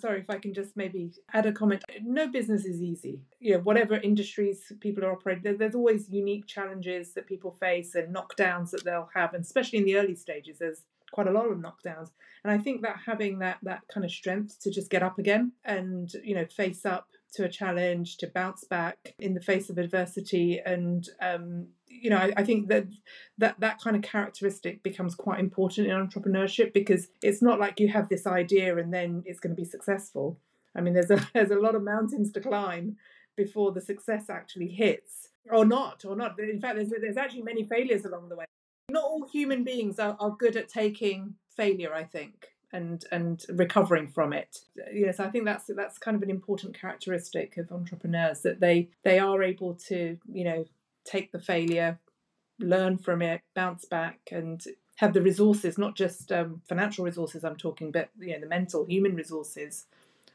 sorry 0.00 0.20
if 0.20 0.30
I 0.30 0.38
can 0.38 0.54
just 0.54 0.78
maybe 0.78 1.12
add 1.34 1.44
a 1.44 1.52
comment. 1.52 1.82
No 2.02 2.26
business 2.26 2.64
is 2.64 2.82
easy. 2.82 3.20
You 3.38 3.52
know, 3.52 3.60
whatever 3.60 3.94
industries 3.94 4.60
people 4.80 5.04
are 5.04 5.12
operating, 5.12 5.56
there's 5.56 5.74
always 5.74 6.10
unique 6.10 6.46
challenges 6.46 7.14
that 7.14 7.26
people 7.26 7.52
face 7.52 7.94
and 7.94 8.14
knockdowns 8.14 8.70
that 8.72 8.84
they'll 8.84 9.08
have, 9.14 9.32
and 9.32 9.42
especially 9.42 9.78
in 9.78 9.86
the 9.86 9.96
early 9.96 10.14
stages, 10.14 10.58
there's 10.58 10.82
quite 11.12 11.28
a 11.28 11.30
lot 11.30 11.50
of 11.50 11.58
knockdowns. 11.58 12.10
And 12.42 12.52
I 12.52 12.58
think 12.58 12.82
that 12.82 12.96
having 13.06 13.38
that 13.38 13.58
that 13.62 13.82
kind 13.92 14.04
of 14.04 14.10
strength 14.10 14.60
to 14.62 14.70
just 14.70 14.90
get 14.90 15.02
up 15.02 15.18
again 15.18 15.52
and 15.64 16.10
you 16.22 16.34
know 16.34 16.46
face 16.46 16.84
up 16.84 17.06
to 17.34 17.44
a 17.44 17.48
challenge, 17.48 18.16
to 18.18 18.26
bounce 18.26 18.64
back 18.64 19.14
in 19.18 19.34
the 19.34 19.40
face 19.40 19.70
of 19.70 19.78
adversity, 19.78 20.60
and 20.64 21.08
um, 21.20 21.68
you 21.88 22.10
know, 22.10 22.16
I, 22.16 22.32
I, 22.36 22.44
think 22.44 22.68
that 22.68 22.86
that 23.38 23.60
that 23.60 23.80
kind 23.80 23.96
of 23.96 24.02
characteristic 24.02 24.82
becomes 24.82 25.14
quite 25.14 25.40
important 25.40 25.86
in 25.86 25.94
entrepreneurship 25.94 26.72
because 26.72 27.08
it's 27.22 27.42
not 27.42 27.60
like 27.60 27.80
you 27.80 27.88
have 27.88 28.08
this 28.08 28.26
idea 28.26 28.76
and 28.76 28.92
then 28.92 29.22
it's 29.26 29.40
going 29.40 29.54
to 29.54 29.60
be 29.60 29.68
successful. 29.68 30.38
I 30.76 30.80
mean, 30.80 30.94
there's 30.94 31.10
a 31.10 31.28
there's 31.34 31.50
a 31.50 31.60
lot 31.60 31.74
of 31.74 31.82
mountains 31.82 32.32
to 32.32 32.40
climb 32.40 32.96
before 33.36 33.72
the 33.72 33.80
success 33.80 34.30
actually 34.30 34.68
hits, 34.68 35.28
or 35.50 35.64
not, 35.64 36.04
or 36.04 36.16
not. 36.16 36.38
In 36.38 36.60
fact, 36.60 36.76
there's 36.76 36.92
there's 37.00 37.16
actually 37.16 37.42
many 37.42 37.64
failures 37.64 38.04
along 38.04 38.28
the 38.28 38.36
way. 38.36 38.44
Not 38.90 39.04
all 39.04 39.26
human 39.32 39.64
beings 39.64 39.98
are, 39.98 40.16
are 40.20 40.36
good 40.38 40.56
at 40.56 40.68
taking 40.68 41.34
failure. 41.56 41.94
I 41.94 42.04
think 42.04 42.48
and 42.74 43.04
and 43.12 43.46
recovering 43.50 44.08
from 44.08 44.32
it. 44.32 44.58
Yes, 44.92 45.20
I 45.20 45.30
think 45.30 45.44
that's 45.44 45.70
that's 45.74 45.96
kind 45.96 46.16
of 46.16 46.22
an 46.22 46.28
important 46.28 46.78
characteristic 46.78 47.56
of 47.56 47.72
entrepreneurs 47.72 48.40
that 48.42 48.60
they 48.60 48.88
they 49.04 49.18
are 49.18 49.42
able 49.42 49.74
to 49.88 50.18
you 50.30 50.44
know 50.44 50.64
take 51.04 51.32
the 51.32 51.38
failure, 51.38 51.98
learn 52.58 52.98
from 52.98 53.22
it, 53.22 53.40
bounce 53.54 53.84
back, 53.84 54.18
and 54.32 54.62
have 54.96 55.14
the 55.14 55.22
resources, 55.22 55.78
not 55.78 55.94
just 55.94 56.32
um, 56.32 56.60
financial 56.68 57.04
resources 57.04 57.44
I'm 57.44 57.56
talking, 57.56 57.92
but 57.92 58.10
you 58.18 58.34
know 58.34 58.40
the 58.40 58.48
mental, 58.48 58.84
human 58.84 59.14
resources 59.14 59.86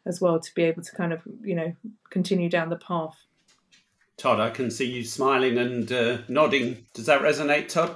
as 0.05 0.21
well 0.21 0.39
to 0.39 0.55
be 0.55 0.63
able 0.63 0.81
to 0.81 0.95
kind 0.95 1.11
of 1.11 1.21
you 1.43 1.55
know 1.55 1.75
continue 2.09 2.49
down 2.49 2.69
the 2.69 2.77
path. 2.77 3.17
Todd, 4.15 4.39
I 4.39 4.49
can 4.49 4.71
see 4.71 4.85
you 4.85 5.03
smiling 5.03 5.57
and 5.57 5.91
uh, 5.91 6.17
nodding. 6.29 6.85
Does 6.93 7.05
that 7.05 7.21
resonate, 7.21 7.67
Todd? 7.69 7.95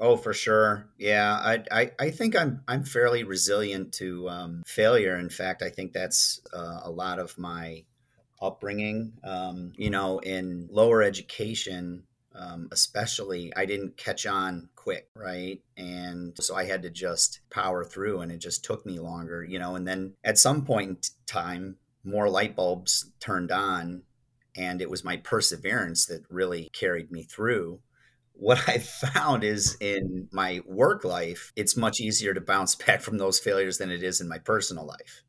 Oh, 0.00 0.16
for 0.16 0.34
sure. 0.34 0.88
Yeah, 0.98 1.34
I, 1.34 1.64
I, 1.70 1.90
I 1.98 2.10
think 2.10 2.34
I'm 2.34 2.62
I'm 2.66 2.84
fairly 2.84 3.22
resilient 3.22 3.92
to 3.94 4.28
um, 4.28 4.62
failure. 4.66 5.16
In 5.16 5.30
fact, 5.30 5.62
I 5.62 5.68
think 5.68 5.92
that's 5.92 6.40
uh, 6.52 6.80
a 6.82 6.90
lot 6.90 7.18
of 7.18 7.38
my 7.38 7.84
upbringing. 8.42 9.12
Um, 9.22 9.72
you 9.76 9.90
know, 9.90 10.18
in 10.18 10.68
lower 10.70 11.02
education, 11.02 12.02
um, 12.34 12.68
especially, 12.72 13.52
I 13.54 13.66
didn't 13.66 13.96
catch 13.96 14.26
on 14.26 14.68
quick, 14.74 15.08
right? 15.14 15.62
And 15.76 16.36
so 16.40 16.56
I 16.56 16.64
had 16.64 16.82
to 16.82 16.90
just 16.90 17.40
power 17.50 17.84
through, 17.84 18.20
and 18.20 18.32
it 18.32 18.38
just 18.38 18.64
took 18.64 18.84
me 18.84 18.98
longer, 18.98 19.44
you 19.44 19.60
know. 19.60 19.76
And 19.76 19.86
then 19.86 20.14
at 20.24 20.38
some 20.38 20.64
point 20.64 20.90
in 20.90 20.98
time, 21.26 21.76
more 22.02 22.28
light 22.28 22.56
bulbs 22.56 23.12
turned 23.20 23.52
on, 23.52 24.02
and 24.56 24.82
it 24.82 24.90
was 24.90 25.04
my 25.04 25.18
perseverance 25.18 26.06
that 26.06 26.24
really 26.28 26.68
carried 26.72 27.12
me 27.12 27.22
through 27.22 27.80
what 28.44 28.58
I 28.68 28.78
found 28.78 29.42
is 29.42 29.76
in 29.80 30.28
my 30.30 30.60
work 30.66 31.02
life, 31.04 31.52
it's 31.56 31.76
much 31.76 32.00
easier 32.00 32.34
to 32.34 32.40
bounce 32.40 32.74
back 32.86 33.00
from 33.00 33.18
those 33.18 33.40
failures 33.40 33.78
than 33.78 33.90
it 33.90 34.02
is 34.02 34.20
in 34.20 34.28
my 34.28 34.38
personal 34.38 34.84
life. 34.86 35.22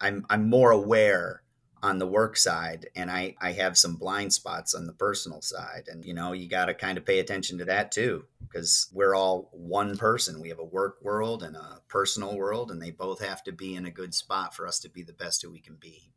I'm 0.00 0.26
I'm 0.28 0.50
more 0.50 0.70
aware 0.70 1.42
on 1.82 1.98
the 1.98 2.06
work 2.06 2.36
side 2.36 2.88
and 2.96 3.10
I, 3.10 3.34
I 3.42 3.52
have 3.52 3.76
some 3.76 3.96
blind 3.96 4.32
spots 4.32 4.74
on 4.74 4.86
the 4.86 4.92
personal 4.92 5.42
side. 5.42 5.84
And 5.86 6.04
you 6.04 6.14
know, 6.14 6.32
you 6.32 6.48
gotta 6.48 6.74
kind 6.74 6.98
of 6.98 7.04
pay 7.04 7.18
attention 7.18 7.58
to 7.58 7.64
that 7.66 7.92
too, 7.92 8.24
because 8.40 8.88
we're 8.92 9.14
all 9.14 9.48
one 9.52 9.96
person. 9.96 10.40
We 10.40 10.48
have 10.50 10.58
a 10.58 10.64
work 10.64 10.98
world 11.02 11.42
and 11.42 11.56
a 11.56 11.80
personal 11.88 12.36
world, 12.36 12.70
and 12.70 12.80
they 12.80 12.90
both 12.90 13.24
have 13.24 13.42
to 13.44 13.52
be 13.52 13.74
in 13.74 13.86
a 13.86 13.90
good 13.90 14.14
spot 14.14 14.54
for 14.54 14.66
us 14.66 14.78
to 14.80 14.90
be 14.90 15.02
the 15.02 15.12
best 15.12 15.42
who 15.42 15.50
we 15.50 15.60
can 15.60 15.76
be. 15.76 16.10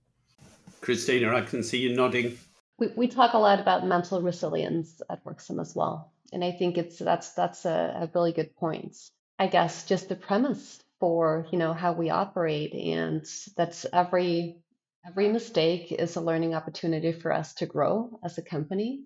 Christina, 0.82 1.36
I 1.36 1.42
can 1.42 1.64
see 1.64 1.80
you 1.80 1.96
nodding 1.96 2.38
we, 2.78 2.88
we 2.96 3.08
talk 3.08 3.34
a 3.34 3.38
lot 3.38 3.60
about 3.60 3.86
mental 3.86 4.22
resilience 4.22 5.02
at 5.10 5.24
Worksome 5.24 5.60
as 5.60 5.76
well. 5.76 6.12
And 6.34 6.44
I 6.44 6.52
think 6.52 6.78
it's 6.78 7.00
that's 7.00 7.34
that's 7.34 7.66
a, 7.66 8.02
a 8.02 8.12
really 8.14 8.34
good 8.34 8.56
point. 8.56 8.98
I 9.40 9.48
guess 9.48 9.86
just 9.86 10.10
the 10.10 10.16
premise 10.16 10.84
for 11.00 11.48
you 11.52 11.60
know 11.60 11.74
how 11.74 11.94
we 11.94 12.10
operate 12.10 12.74
and 12.74 13.26
that's 13.56 13.86
every 13.94 14.58
every 15.06 15.30
mistake 15.30 15.92
is 15.92 16.16
a 16.16 16.22
learning 16.22 16.56
opportunity 16.56 17.12
for 17.12 17.32
us 17.32 17.54
to 17.56 17.66
grow 17.66 18.20
as 18.24 18.38
a 18.38 18.42
company 18.42 19.04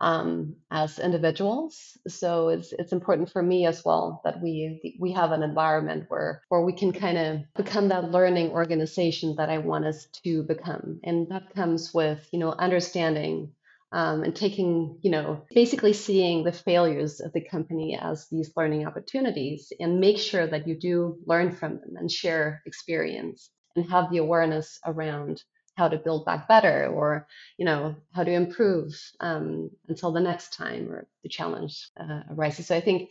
um, 0.00 0.56
as 0.70 0.98
individuals. 0.98 1.96
So 2.08 2.48
it's 2.48 2.72
it's 2.72 2.92
important 2.92 3.30
for 3.30 3.42
me 3.42 3.66
as 3.66 3.84
well 3.84 4.20
that 4.24 4.42
we 4.42 4.96
we 5.00 5.12
have 5.12 5.32
an 5.32 5.42
environment 5.42 6.06
where 6.08 6.42
where 6.48 6.60
we 6.62 6.72
can 6.72 6.92
kind 6.92 7.18
of 7.18 7.40
become 7.54 7.88
that 7.88 8.10
learning 8.10 8.50
organization 8.50 9.36
that 9.36 9.50
I 9.50 9.58
want 9.58 9.86
us 9.86 10.06
to 10.24 10.42
become, 10.42 11.00
and 11.04 11.28
that 11.30 11.54
comes 11.54 11.94
with 11.94 12.28
you 12.32 12.38
know 12.38 12.52
understanding. 12.52 13.52
Um, 13.92 14.24
and 14.24 14.34
taking, 14.34 14.98
you 15.02 15.10
know, 15.12 15.44
basically 15.54 15.92
seeing 15.92 16.42
the 16.42 16.52
failures 16.52 17.20
of 17.20 17.32
the 17.32 17.40
company 17.40 17.96
as 17.96 18.26
these 18.28 18.52
learning 18.56 18.84
opportunities 18.84 19.72
and 19.78 20.00
make 20.00 20.18
sure 20.18 20.44
that 20.44 20.66
you 20.66 20.74
do 20.74 21.18
learn 21.24 21.52
from 21.52 21.78
them 21.78 21.96
and 21.96 22.10
share 22.10 22.62
experience 22.66 23.48
and 23.76 23.88
have 23.88 24.10
the 24.10 24.18
awareness 24.18 24.80
around 24.84 25.42
how 25.76 25.88
to 25.88 25.98
build 25.98 26.24
back 26.24 26.48
better 26.48 26.86
or 26.86 27.26
you 27.58 27.64
know 27.64 27.94
how 28.12 28.24
to 28.24 28.32
improve 28.32 28.98
um, 29.20 29.70
until 29.88 30.10
the 30.10 30.20
next 30.20 30.52
time 30.54 30.90
or 30.90 31.06
the 31.22 31.28
challenge 31.28 31.90
uh, 32.00 32.22
arises. 32.30 32.66
So 32.66 32.76
i 32.76 32.80
think 32.80 33.10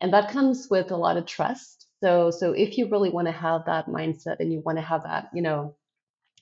and 0.00 0.12
that 0.12 0.30
comes 0.30 0.68
with 0.70 0.90
a 0.90 0.96
lot 0.96 1.16
of 1.16 1.26
trust. 1.26 1.86
So 2.02 2.30
so 2.30 2.52
if 2.52 2.78
you 2.78 2.88
really 2.88 3.10
want 3.10 3.26
to 3.26 3.32
have 3.32 3.66
that 3.66 3.86
mindset 3.86 4.36
and 4.40 4.52
you 4.52 4.60
want 4.60 4.78
to 4.78 4.82
have 4.82 5.02
that 5.04 5.30
you 5.34 5.42
know 5.42 5.76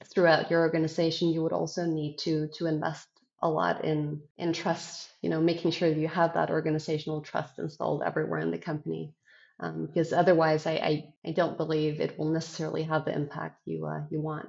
throughout 0.05 0.51
your 0.51 0.61
organization 0.61 1.29
you 1.31 1.43
would 1.43 1.53
also 1.53 1.87
need 1.87 2.19
to 2.19 2.49
to 2.55 2.67
invest 2.67 3.09
a 3.43 3.49
lot 3.49 3.85
in 3.85 4.21
in 4.39 4.53
trust 4.53 5.11
you 5.23 5.31
know 5.31 5.41
making 5.41 5.71
sure 5.71 5.89
you 5.89 6.09
have 6.09 6.35
that 6.35 6.51
organizational 6.51 7.21
trust 7.21 7.59
installed 7.59 8.03
everywhere 8.03 8.41
in 8.41 8.51
the 8.51 8.59
company 8.59 9.15
um, 9.59 9.87
because 9.87 10.13
otherwise 10.13 10.67
I, 10.67 10.73
I, 10.73 11.05
I 11.25 11.33
don't 11.33 11.57
believe 11.57 12.01
it 12.01 12.19
will 12.19 12.31
necessarily 12.31 12.83
have 12.85 13.05
the 13.05 13.15
impact 13.15 13.61
you 13.65 13.87
uh, 13.87 14.03
you 14.11 14.21
want 14.21 14.49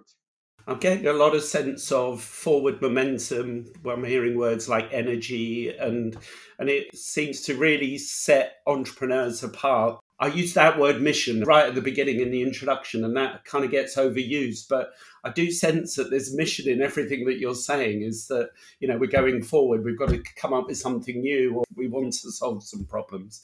I'm 0.67 0.79
getting 0.79 1.07
a 1.07 1.13
lot 1.13 1.33
of 1.33 1.43
sense 1.43 1.91
of 1.93 2.21
forward 2.21 2.81
momentum 2.81 3.71
I'm 3.89 4.03
hearing 4.03 4.37
words 4.37 4.67
like 4.67 4.89
energy 4.91 5.69
and 5.69 6.17
and 6.59 6.69
it 6.69 6.95
seems 6.95 7.41
to 7.43 7.55
really 7.55 7.97
set 7.97 8.57
entrepreneurs 8.65 9.43
apart. 9.43 9.99
I 10.19 10.27
used 10.27 10.55
that 10.55 10.79
word 10.79 10.99
mission 10.99 11.43
right 11.43 11.67
at 11.67 11.75
the 11.75 11.81
beginning 11.81 12.19
in 12.19 12.31
the 12.31 12.41
introduction, 12.41 13.03
and 13.03 13.15
that 13.15 13.45
kind 13.45 13.63
of 13.63 13.69
gets 13.69 13.95
overused. 13.95 14.67
But 14.67 14.91
I 15.23 15.29
do 15.29 15.51
sense 15.51 15.95
that 15.95 16.09
there's 16.09 16.35
mission 16.35 16.67
in 16.69 16.81
everything 16.81 17.25
that 17.25 17.39
you're 17.39 17.53
saying. 17.53 18.01
Is 18.01 18.27
that 18.27 18.49
you 18.79 18.87
know 18.87 18.97
we're 18.97 19.07
going 19.07 19.43
forward, 19.43 19.83
we've 19.83 19.97
got 19.97 20.09
to 20.09 20.23
come 20.35 20.53
up 20.53 20.67
with 20.67 20.77
something 20.77 21.21
new, 21.21 21.57
or 21.57 21.63
we 21.75 21.87
want 21.87 22.13
to 22.13 22.31
solve 22.31 22.63
some 22.63 22.85
problems. 22.85 23.43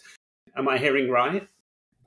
Am 0.57 0.67
I 0.67 0.77
hearing 0.77 1.09
right? 1.09 1.47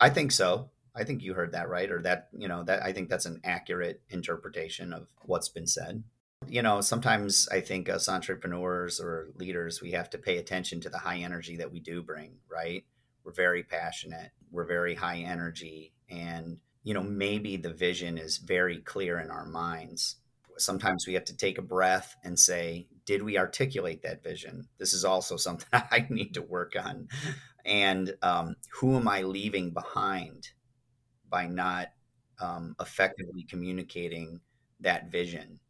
I 0.01 0.11
think 0.11 0.33
so. 0.33 0.71
I 0.95 1.05
think 1.05 1.23
you 1.23 1.35
heard 1.35 1.53
that 1.53 1.69
right, 1.69 1.91
or 1.91 2.03
that 2.03 2.29
you 2.37 2.49
know 2.49 2.65
that 2.65 2.83
I 2.83 2.93
think 2.93 3.09
that's 3.09 3.27
an 3.27 3.41
accurate 3.45 4.03
interpretation 4.11 4.93
of 4.93 5.07
what's 5.23 5.49
been 5.49 5.69
said. 5.69 6.03
You 6.49 6.63
know, 6.63 6.81
sometimes 6.81 7.49
I 7.51 7.61
think 7.61 7.89
us 7.89 8.09
entrepreneurs 8.09 9.01
or 9.01 9.29
leaders, 9.37 9.81
we 9.81 9.93
have 9.93 10.11
to 10.11 10.19
pay 10.19 10.39
attention 10.39 10.81
to 10.81 10.89
the 10.89 10.99
high 10.99 11.19
energy 11.19 11.57
that 11.57 11.71
we 11.71 11.79
do 11.79 12.03
bring. 12.03 12.39
Right? 12.51 12.85
We're 13.25 13.33
very 13.33 13.63
passionate. 13.63 14.31
We're 14.51 14.67
very 14.67 14.95
high 14.95 15.19
energy, 15.19 15.93
and 16.09 16.59
you 16.83 16.95
know 16.95 17.03
maybe 17.03 17.57
the 17.57 17.73
vision 17.73 18.19
is 18.19 18.39
very 18.39 18.79
clear 18.79 19.19
in 19.19 19.31
our 19.31 19.47
minds. 19.47 20.17
Sometimes 20.59 21.07
we 21.07 21.15
have 21.15 21.25
to 21.27 21.37
take 21.37 21.59
a 21.59 21.63
breath 21.63 22.17
and 22.25 22.39
say, 22.39 22.87
did 23.05 23.23
we 23.23 23.37
articulate 23.37 24.03
that 24.03 24.23
vision? 24.23 24.69
This 24.79 24.95
is 24.95 25.05
also 25.05 25.37
something 25.37 25.69
I 25.73 26.07
need 26.09 26.35
to 26.35 26.43
work 26.43 26.75
on. 26.83 27.09
And 27.65 28.15
um, 28.23 28.57
who 28.81 28.97
am 28.97 29.09
I 29.09 29.23
leaving 29.23 29.73
behind? 29.73 30.49
by 31.29 31.47
not 31.47 31.89
um, 32.41 32.77
effectively 32.81 33.45
communicating 33.49 34.41
that 34.81 35.11
vision. 35.11 35.61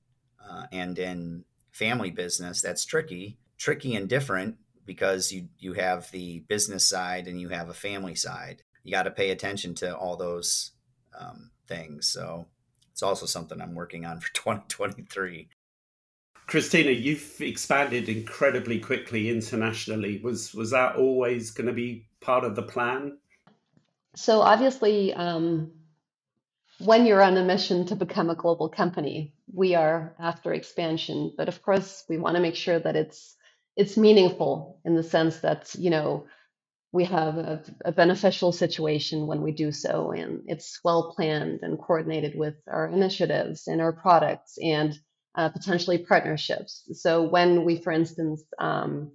Uh, 0.49 0.65
and 0.73 0.99
in 0.99 1.45
family 1.73 2.11
business, 2.11 2.61
that's 2.61 2.85
tricky, 2.85 3.39
tricky 3.59 3.95
and 3.95 4.09
different 4.09 4.57
because 4.87 5.33
you 5.33 5.49
you 5.59 5.75
have 5.75 6.11
the 6.13 6.41
business 6.49 6.87
side 6.87 7.27
and 7.27 7.41
you 7.41 7.49
have 7.51 7.69
a 7.69 7.75
family 7.75 8.15
side. 8.15 8.63
You 8.85 8.93
got 8.93 9.03
to 9.03 9.11
pay 9.11 9.31
attention 9.31 9.75
to 9.77 9.97
all 9.97 10.17
those 10.17 10.71
um, 11.19 11.51
things. 11.67 12.07
So 12.07 12.47
it's 12.93 13.03
also 13.03 13.27
something 13.27 13.61
I'm 13.61 13.75
working 13.75 14.07
on 14.07 14.21
for 14.21 14.33
2023. 14.35 15.49
Christina, 16.47 16.93
you've 16.93 17.41
expanded 17.41 18.09
incredibly 18.09 18.79
quickly 18.79 19.29
internationally. 19.29 20.21
Was 20.23 20.55
was 20.55 20.71
that 20.71 20.97
always 20.97 21.51
going 21.51 21.67
to 21.67 21.73
be 21.73 22.07
part 22.21 22.45
of 22.45 22.55
the 22.55 22.63
plan? 22.63 23.19
So 24.15 24.41
obviously, 24.41 25.13
um, 25.13 25.73
when 26.79 27.05
you're 27.05 27.23
on 27.23 27.37
a 27.37 27.45
mission 27.45 27.87
to 27.87 27.97
become 27.97 28.31
a 28.31 28.35
global 28.35 28.69
company, 28.69 29.35
we 29.53 29.75
are 29.75 30.15
after 30.21 30.53
expansion. 30.53 31.33
But 31.37 31.49
of 31.49 31.63
course, 31.63 32.05
we 32.09 32.17
want 32.17 32.37
to 32.37 32.43
make 32.43 32.57
sure 32.57 32.79
that 32.79 32.97
it's 32.97 33.37
it's 33.77 33.97
meaningful 33.97 34.81
in 34.85 34.95
the 34.95 35.03
sense 35.03 35.39
that 35.41 35.75
you 35.79 35.91
know 35.91 36.27
we 36.93 37.05
have 37.05 37.37
a, 37.37 37.63
a 37.85 37.93
beneficial 37.93 38.53
situation 38.53 39.27
when 39.27 39.43
we 39.43 39.53
do 39.53 39.71
so, 39.73 40.13
and 40.13 40.43
it's 40.47 40.81
well 40.83 41.13
planned 41.15 41.61
and 41.63 41.79
coordinated 41.79 42.35
with 42.37 42.55
our 42.69 42.87
initiatives 42.87 43.67
and 43.67 43.81
our 43.81 43.93
products 43.93 44.59
and 44.63 44.99
uh, 45.35 45.51
potentially 45.51 45.99
partnerships. 45.99 46.89
So 46.95 47.29
when 47.29 47.65
we, 47.65 47.77
for 47.77 47.93
instance, 47.93 48.43
um, 48.59 49.13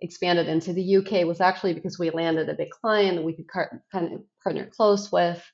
expanded 0.00 0.48
into 0.48 0.72
the 0.72 0.96
UK 0.96 1.26
was 1.26 1.40
actually 1.40 1.74
because 1.74 1.98
we 1.98 2.10
landed 2.10 2.48
a 2.48 2.54
big 2.54 2.70
client 2.70 3.16
that 3.16 3.24
we 3.24 3.34
could 3.34 3.48
car- 3.48 3.82
kind 3.92 4.14
of 4.14 4.20
partner 4.42 4.66
close 4.66 5.12
with. 5.12 5.44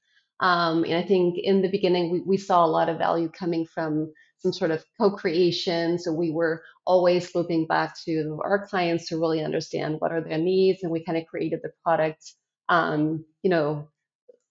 Um, 0.41 0.85
and 0.85 0.95
I 0.95 1.03
think 1.03 1.39
in 1.39 1.63
the 1.63 1.71
beginning, 1.71 2.11
we, 2.13 2.21
we 2.21 2.37
saw 2.37 2.65
a 2.65 2.69
lot 2.69 2.89
of 2.89 2.99
value 2.99 3.31
coming 3.31 3.67
from 3.67 4.13
some 4.45 4.53
sort 4.53 4.71
of 4.71 4.85
co-creation. 5.01 5.99
So 5.99 6.13
we 6.13 6.31
were 6.31 6.63
always 6.87 7.35
looping 7.35 7.67
back 7.67 7.97
to 8.05 8.39
our 8.45 8.67
clients 8.67 9.09
to 9.09 9.19
really 9.19 9.43
understand 9.43 9.97
what 10.01 10.13
are 10.13 10.21
their 10.21 10.37
needs, 10.39 10.83
and 10.83 10.93
we 10.93 11.03
kind 11.03 11.17
of 11.17 11.27
created 11.27 11.61
the 11.63 11.73
product, 11.83 12.23
um, 12.69 13.25
you 13.43 13.49
know, 13.49 13.89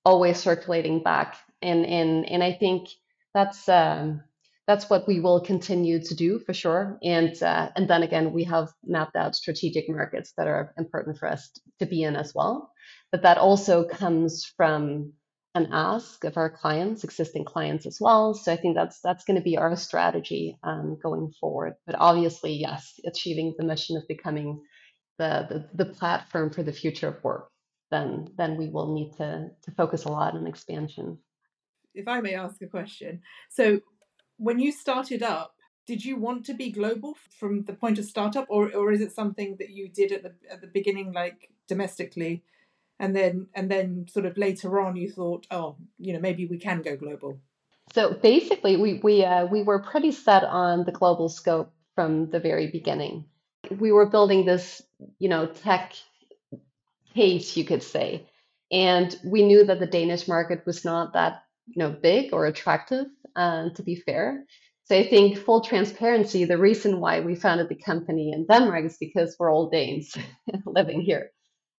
always 0.03 0.39
circulating 0.39 1.03
back. 1.03 1.37
And 1.61 1.85
and 1.85 2.27
and 2.27 2.43
I 2.43 2.53
think 2.53 2.89
that's 3.35 3.69
um, 3.69 4.21
that's 4.67 4.89
what 4.89 5.07
we 5.07 5.19
will 5.19 5.41
continue 5.41 6.01
to 6.03 6.15
do 6.15 6.39
for 6.39 6.53
sure. 6.53 6.97
And 7.03 7.41
uh, 7.43 7.69
and 7.75 7.87
then 7.87 8.01
again, 8.01 8.33
we 8.33 8.45
have 8.45 8.69
mapped 8.83 9.15
out 9.15 9.35
strategic 9.35 9.87
markets 9.87 10.33
that 10.37 10.47
are 10.47 10.73
important 10.75 11.19
for 11.19 11.29
us 11.29 11.51
to 11.79 11.85
be 11.85 12.01
in 12.01 12.15
as 12.15 12.33
well. 12.33 12.71
But 13.11 13.21
that 13.21 13.37
also 13.37 13.83
comes 13.83 14.43
from 14.57 15.13
an 15.55 15.69
ask 15.71 16.23
of 16.23 16.37
our 16.37 16.49
clients, 16.49 17.03
existing 17.03 17.45
clients 17.45 17.85
as 17.85 17.99
well. 18.01 18.33
So 18.33 18.51
I 18.51 18.55
think 18.55 18.75
that's 18.75 18.99
that's 19.01 19.23
going 19.23 19.37
to 19.37 19.43
be 19.43 19.57
our 19.57 19.75
strategy 19.75 20.57
um, 20.63 20.97
going 21.01 21.31
forward. 21.39 21.73
But 21.85 21.95
obviously, 21.99 22.53
yes, 22.53 22.99
achieving 23.05 23.53
the 23.57 23.65
mission 23.65 23.97
of 23.97 24.07
becoming 24.07 24.61
the, 25.19 25.67
the, 25.75 25.85
the 25.85 25.91
platform 25.91 26.49
for 26.49 26.63
the 26.63 26.73
future 26.73 27.09
of 27.09 27.23
work, 27.23 27.49
then 27.91 28.29
then 28.35 28.57
we 28.57 28.69
will 28.69 28.93
need 28.93 29.13
to 29.17 29.49
to 29.63 29.71
focus 29.71 30.05
a 30.05 30.09
lot 30.09 30.33
on 30.33 30.47
expansion. 30.47 31.19
If 31.93 32.07
I 32.07 32.21
may 32.21 32.33
ask 32.33 32.61
a 32.61 32.67
question, 32.67 33.21
so 33.49 33.81
when 34.37 34.57
you 34.57 34.71
started 34.71 35.21
up, 35.21 35.53
did 35.85 36.03
you 36.03 36.15
want 36.17 36.45
to 36.45 36.55
be 36.55 36.71
global 36.71 37.15
from 37.39 37.63
the 37.65 37.73
point 37.73 37.99
of 37.99 38.05
startup, 38.05 38.47
or 38.49 38.73
or 38.73 38.91
is 38.91 39.01
it 39.01 39.11
something 39.11 39.57
that 39.59 39.69
you 39.69 39.87
did 39.89 40.11
at 40.11 40.23
the 40.23 40.33
at 40.49 40.61
the 40.61 40.67
beginning, 40.67 41.13
like 41.13 41.49
domestically, 41.67 42.43
and 43.03 43.13
then 43.13 43.47
and 43.53 43.69
then 43.69 44.05
sort 44.07 44.25
of 44.25 44.37
later 44.37 44.79
on 44.79 44.95
you 44.95 45.11
thought, 45.11 45.45
oh, 45.51 45.75
you 45.99 46.13
know, 46.13 46.19
maybe 46.19 46.45
we 46.45 46.57
can 46.57 46.81
go 46.81 46.95
global? 46.95 47.37
So 47.93 48.13
basically, 48.13 48.77
we 48.77 49.01
we 49.03 49.25
uh, 49.25 49.45
we 49.45 49.61
were 49.61 49.79
pretty 49.79 50.13
set 50.13 50.45
on 50.45 50.85
the 50.85 50.93
global 50.93 51.27
scope 51.27 51.73
from 51.95 52.29
the 52.29 52.39
very 52.39 52.67
beginning. 52.67 53.25
We 53.77 53.91
were 53.91 54.09
building 54.09 54.45
this, 54.45 54.81
you 55.19 55.27
know, 55.27 55.47
tech 55.47 55.93
case, 57.13 57.57
you 57.57 57.65
could 57.65 57.83
say, 57.83 58.25
and 58.71 59.13
we 59.25 59.45
knew 59.45 59.65
that 59.65 59.79
the 59.81 59.93
Danish 59.97 60.27
market 60.29 60.65
was 60.65 60.85
not 60.85 61.13
that 61.13 61.43
you 61.67 61.79
know 61.83 61.91
big 61.91 62.33
or 62.33 62.45
attractive 62.45 63.07
uh, 63.35 63.69
to 63.75 63.83
be 63.83 63.95
fair. 63.95 64.45
So 64.85 64.95
I 64.97 65.05
think 65.05 65.37
full 65.37 65.61
transparency, 65.61 66.45
the 66.45 66.57
reason 66.57 67.01
why 67.01 67.19
we 67.19 67.35
founded 67.35 67.67
the 67.67 67.83
company 67.91 68.31
in 68.31 68.45
Denmark 68.45 68.85
is 68.85 68.97
because 68.97 69.35
we're 69.37 69.51
all 69.51 69.69
Danes 69.69 70.15
living 70.65 71.01
here. 71.01 71.31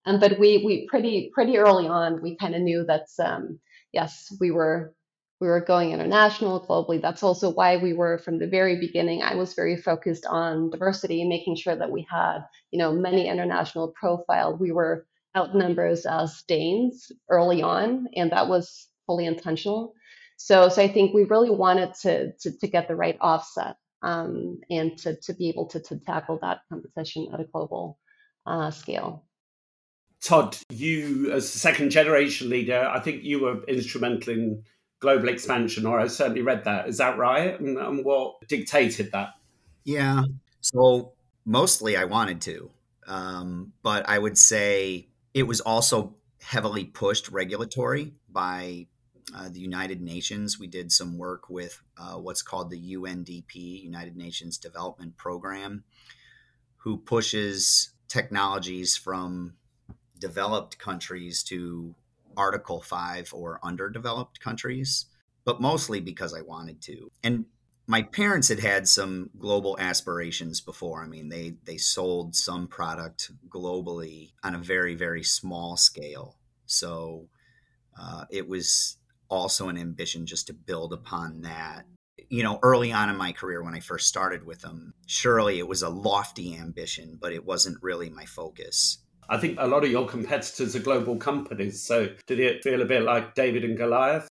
Um, 0.07 0.21
but 0.21 0.39
we 0.39 0.63
we 0.65 0.87
pretty 0.89 1.31
pretty 1.35 1.57
early 1.57 1.89
on 1.89 2.23
we 2.23 2.37
kind 2.37 2.55
of 2.55 2.63
knew 2.63 2.85
that 2.85 3.07
um, 3.19 3.59
yes 3.93 4.33
we 4.41 4.51
were 4.51 4.95
we 5.41 5.49
were 5.49 5.61
going 5.61 5.91
international 5.93 6.65
globally. 6.67 7.03
That's 7.03 7.23
also 7.23 7.51
why 7.51 7.77
we 7.77 7.93
were 7.93 8.19
from 8.19 8.39
the 8.39 8.47
very 8.47 8.79
beginning. 8.79 9.23
I 9.23 9.35
was 9.35 9.55
very 9.55 9.77
focused 9.77 10.27
on 10.27 10.71
diversity, 10.71 11.25
making 11.25 11.57
sure 11.57 11.77
that 11.77 11.91
we 11.91 12.07
had 12.11 12.41
you 12.71 12.79
know 12.79 12.93
many 12.93 13.29
international 13.29 13.93
profile. 13.99 14.57
We 14.57 14.73
were 14.73 15.07
outnumbered 15.37 15.99
as 16.07 16.43
Danes 16.47 17.11
early 17.31 17.63
on, 17.63 18.09
and 18.15 18.31
that 18.33 18.49
was 18.49 18.89
fully 19.07 19.27
intentional. 19.27 19.95
So, 20.37 20.69
so 20.69 20.83
I 20.83 20.89
think 20.89 21.15
we 21.15 21.25
really 21.25 21.51
wanted 21.51 21.95
to, 22.03 22.33
to, 22.33 22.59
to 22.59 22.67
get 22.67 22.89
the 22.89 22.97
right 22.97 23.17
offset 23.21 23.77
um, 24.03 24.61
and 24.71 24.97
to, 24.99 25.17
to 25.23 25.35
be 25.35 25.49
able 25.49 25.67
to, 25.69 25.81
to 25.81 25.99
tackle 25.99 26.39
that 26.43 26.61
competition 26.69 27.29
at 27.33 27.41
a 27.41 27.45
global 27.45 27.99
uh, 28.47 28.71
scale. 28.71 29.25
Todd, 30.25 30.57
you 30.71 31.31
as 31.33 31.45
a 31.55 31.59
second 31.59 31.91
generation 31.91 32.49
leader, 32.49 32.89
I 32.91 32.99
think 32.99 33.23
you 33.25 33.41
were 33.41 33.63
instrumental 33.65 34.33
in 34.33 34.65
global 34.99 35.29
expansion, 35.29 35.85
or 35.85 36.01
I 36.01 36.07
certainly 36.07 36.41
read 36.41 36.65
that. 36.65 36.89
Is 36.89 36.97
that 36.97 37.19
right? 37.19 37.61
And, 37.61 37.77
and 37.77 38.03
what 38.05 38.37
dictated 38.49 39.13
that? 39.13 39.35
Yeah. 39.85 40.23
So 40.63 41.13
mostly 41.45 41.99
I 41.99 42.05
wanted 42.05 42.41
to, 42.43 42.71
um, 43.07 43.75
but 43.83 44.09
I 44.09 44.19
would 44.19 44.39
say 44.39 45.09
it 45.35 45.43
was 45.43 45.61
also 45.61 46.15
heavily 46.41 46.85
pushed 46.85 47.29
regulatory 47.29 48.15
by 48.31 48.87
uh, 49.37 49.51
the 49.51 49.61
United 49.61 50.01
Nations. 50.01 50.59
We 50.59 50.69
did 50.69 50.91
some 50.91 51.19
work 51.19 51.51
with 51.51 51.83
uh, 51.99 52.15
what's 52.15 52.41
called 52.41 52.71
the 52.71 52.95
UNDP, 52.97 53.83
United 53.83 54.17
Nations 54.17 54.57
Development 54.57 55.15
Program, 55.19 55.85
who 56.79 56.97
pushes 56.97 57.91
technologies 58.09 58.97
from 58.97 59.55
developed 60.19 60.79
countries 60.79 61.43
to 61.45 61.95
Article 62.37 62.81
5 62.81 63.33
or 63.33 63.61
underdeveloped 63.63 64.41
countries, 64.41 65.07
but 65.45 65.61
mostly 65.61 66.01
because 66.01 66.35
I 66.35 66.43
wanted 66.43 66.81
to. 66.83 67.11
And 67.23 67.47
my 67.87 68.03
parents 68.03 68.49
had 68.49 68.61
had 68.61 68.89
some 68.89 69.31
global 69.39 69.77
aspirations 69.79 70.61
before. 70.61 71.03
I 71.03 71.07
mean, 71.07 71.29
they 71.29 71.55
they 71.65 71.77
sold 71.77 72.35
some 72.35 72.67
product 72.67 73.31
globally 73.49 74.33
on 74.43 74.55
a 74.55 74.59
very 74.59 74.95
very 74.95 75.23
small 75.23 75.77
scale. 75.77 76.37
So 76.67 77.29
uh, 77.99 78.25
it 78.31 78.49
was 78.49 78.97
also 79.29 79.69
an 79.69 79.77
ambition 79.77 80.27
just 80.27 80.47
to 80.47 80.55
build 80.55 80.93
upon 80.93 81.43
that. 81.43 81.85
You 82.29 82.43
know, 82.43 82.59
early 82.63 82.91
on 82.91 83.11
in 83.11 83.17
my 83.17 83.33
career 83.33 83.63
when 83.63 83.75
I 83.75 83.81
first 83.81 84.09
started 84.09 84.47
with 84.47 84.61
them, 84.61 84.95
surely 85.07 85.59
it 85.59 85.69
was 85.69 85.83
a 85.83 85.89
lofty 85.89 86.57
ambition, 86.57 87.19
but 87.21 87.33
it 87.33 87.45
wasn't 87.45 87.83
really 87.83 88.09
my 88.09 88.25
focus. 88.25 88.99
I 89.29 89.39
think 89.39 89.57
a 89.59 89.67
lot 89.67 89.85
of 89.85 89.91
your 89.91 90.07
competitors 90.07 90.77
are 90.77 90.81
global 90.81 91.17
companies. 91.17 91.83
So 91.83 92.09
did 92.27 92.41
it 92.41 92.63
feel 92.63 92.83
a 92.83 92.87
bit 92.87 93.03
like 93.03 93.35
David 93.35 93.65
and 93.65 93.77
Goliath? 93.77 94.29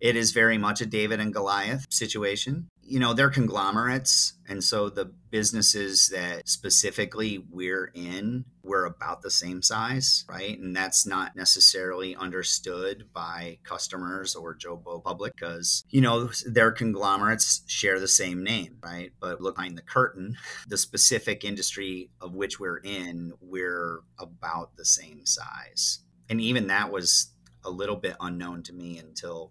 It 0.00 0.16
is 0.16 0.32
very 0.32 0.58
much 0.58 0.80
a 0.80 0.86
David 0.86 1.20
and 1.20 1.32
Goliath 1.32 1.86
situation 1.90 2.68
you 2.88 3.00
know, 3.00 3.12
they're 3.12 3.30
conglomerates. 3.30 4.34
And 4.48 4.62
so 4.62 4.88
the 4.88 5.06
businesses 5.30 6.08
that 6.08 6.48
specifically 6.48 7.44
we're 7.50 7.90
in, 7.94 8.44
we're 8.62 8.84
about 8.84 9.22
the 9.22 9.30
same 9.30 9.60
size, 9.60 10.24
right? 10.28 10.58
And 10.58 10.74
that's 10.74 11.06
not 11.06 11.34
necessarily 11.34 12.14
understood 12.14 13.08
by 13.12 13.58
customers 13.64 14.36
or 14.36 14.54
Joe 14.54 14.76
Blow 14.76 15.00
public 15.00 15.34
because, 15.34 15.84
you 15.90 16.00
know, 16.00 16.30
their 16.46 16.70
conglomerates 16.70 17.62
share 17.66 17.98
the 17.98 18.08
same 18.08 18.42
name, 18.42 18.76
right? 18.82 19.12
But 19.20 19.40
look 19.40 19.56
behind 19.56 19.76
the 19.76 19.82
curtain, 19.82 20.36
the 20.68 20.78
specific 20.78 21.44
industry 21.44 22.10
of 22.20 22.34
which 22.34 22.60
we're 22.60 22.78
in, 22.78 23.32
we're 23.40 24.00
about 24.18 24.76
the 24.76 24.84
same 24.84 25.26
size. 25.26 26.00
And 26.28 26.40
even 26.40 26.68
that 26.68 26.92
was 26.92 27.32
a 27.64 27.70
little 27.70 27.96
bit 27.96 28.16
unknown 28.20 28.62
to 28.64 28.72
me 28.72 28.98
until 28.98 29.50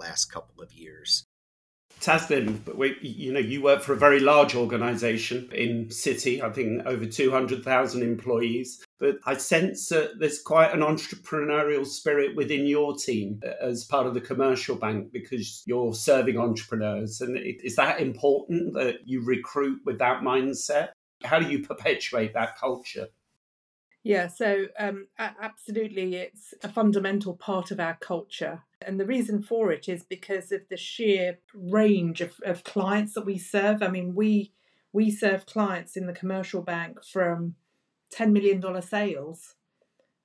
last 0.00 0.32
couple 0.32 0.62
of 0.62 0.72
years. 0.72 1.24
Tasnim, 2.00 2.74
we, 2.74 2.96
you 3.02 3.30
know, 3.30 3.40
you 3.40 3.60
work 3.60 3.82
for 3.82 3.92
a 3.92 3.96
very 3.96 4.20
large 4.20 4.54
organisation 4.54 5.50
in 5.52 5.88
Citi. 5.88 6.40
I 6.42 6.50
think 6.50 6.86
over 6.86 7.04
two 7.04 7.30
hundred 7.30 7.62
thousand 7.62 8.02
employees. 8.02 8.82
But 8.98 9.16
I 9.26 9.36
sense 9.36 9.88
that 9.90 10.18
there's 10.18 10.40
quite 10.40 10.72
an 10.72 10.80
entrepreneurial 10.80 11.86
spirit 11.86 12.36
within 12.36 12.66
your 12.66 12.96
team 12.96 13.40
as 13.60 13.84
part 13.84 14.06
of 14.06 14.14
the 14.14 14.20
commercial 14.20 14.76
bank 14.76 15.12
because 15.12 15.62
you're 15.66 15.92
serving 15.92 16.38
entrepreneurs. 16.38 17.20
And 17.20 17.36
is 17.38 17.76
that 17.76 18.00
important 18.00 18.74
that 18.74 19.06
you 19.06 19.22
recruit 19.22 19.80
with 19.84 19.98
that 19.98 20.22
mindset? 20.22 20.88
How 21.22 21.38
do 21.38 21.50
you 21.50 21.66
perpetuate 21.66 22.32
that 22.32 22.58
culture? 22.58 23.08
Yeah, 24.02 24.28
so 24.28 24.66
um, 24.78 25.08
absolutely, 25.18 26.14
it's 26.14 26.54
a 26.62 26.68
fundamental 26.68 27.34
part 27.34 27.70
of 27.70 27.78
our 27.78 27.98
culture. 28.00 28.62
And 28.86 28.98
the 28.98 29.06
reason 29.06 29.42
for 29.42 29.70
it 29.72 29.88
is 29.88 30.02
because 30.02 30.52
of 30.52 30.62
the 30.70 30.76
sheer 30.76 31.38
range 31.54 32.20
of, 32.20 32.40
of 32.44 32.64
clients 32.64 33.14
that 33.14 33.26
we 33.26 33.36
serve. 33.36 33.82
I 33.82 33.88
mean, 33.88 34.14
we 34.14 34.52
we 34.92 35.10
serve 35.10 35.46
clients 35.46 35.96
in 35.96 36.06
the 36.06 36.12
commercial 36.12 36.62
bank 36.62 37.04
from 37.04 37.54
$10 38.12 38.32
million 38.32 38.82
sales 38.82 39.54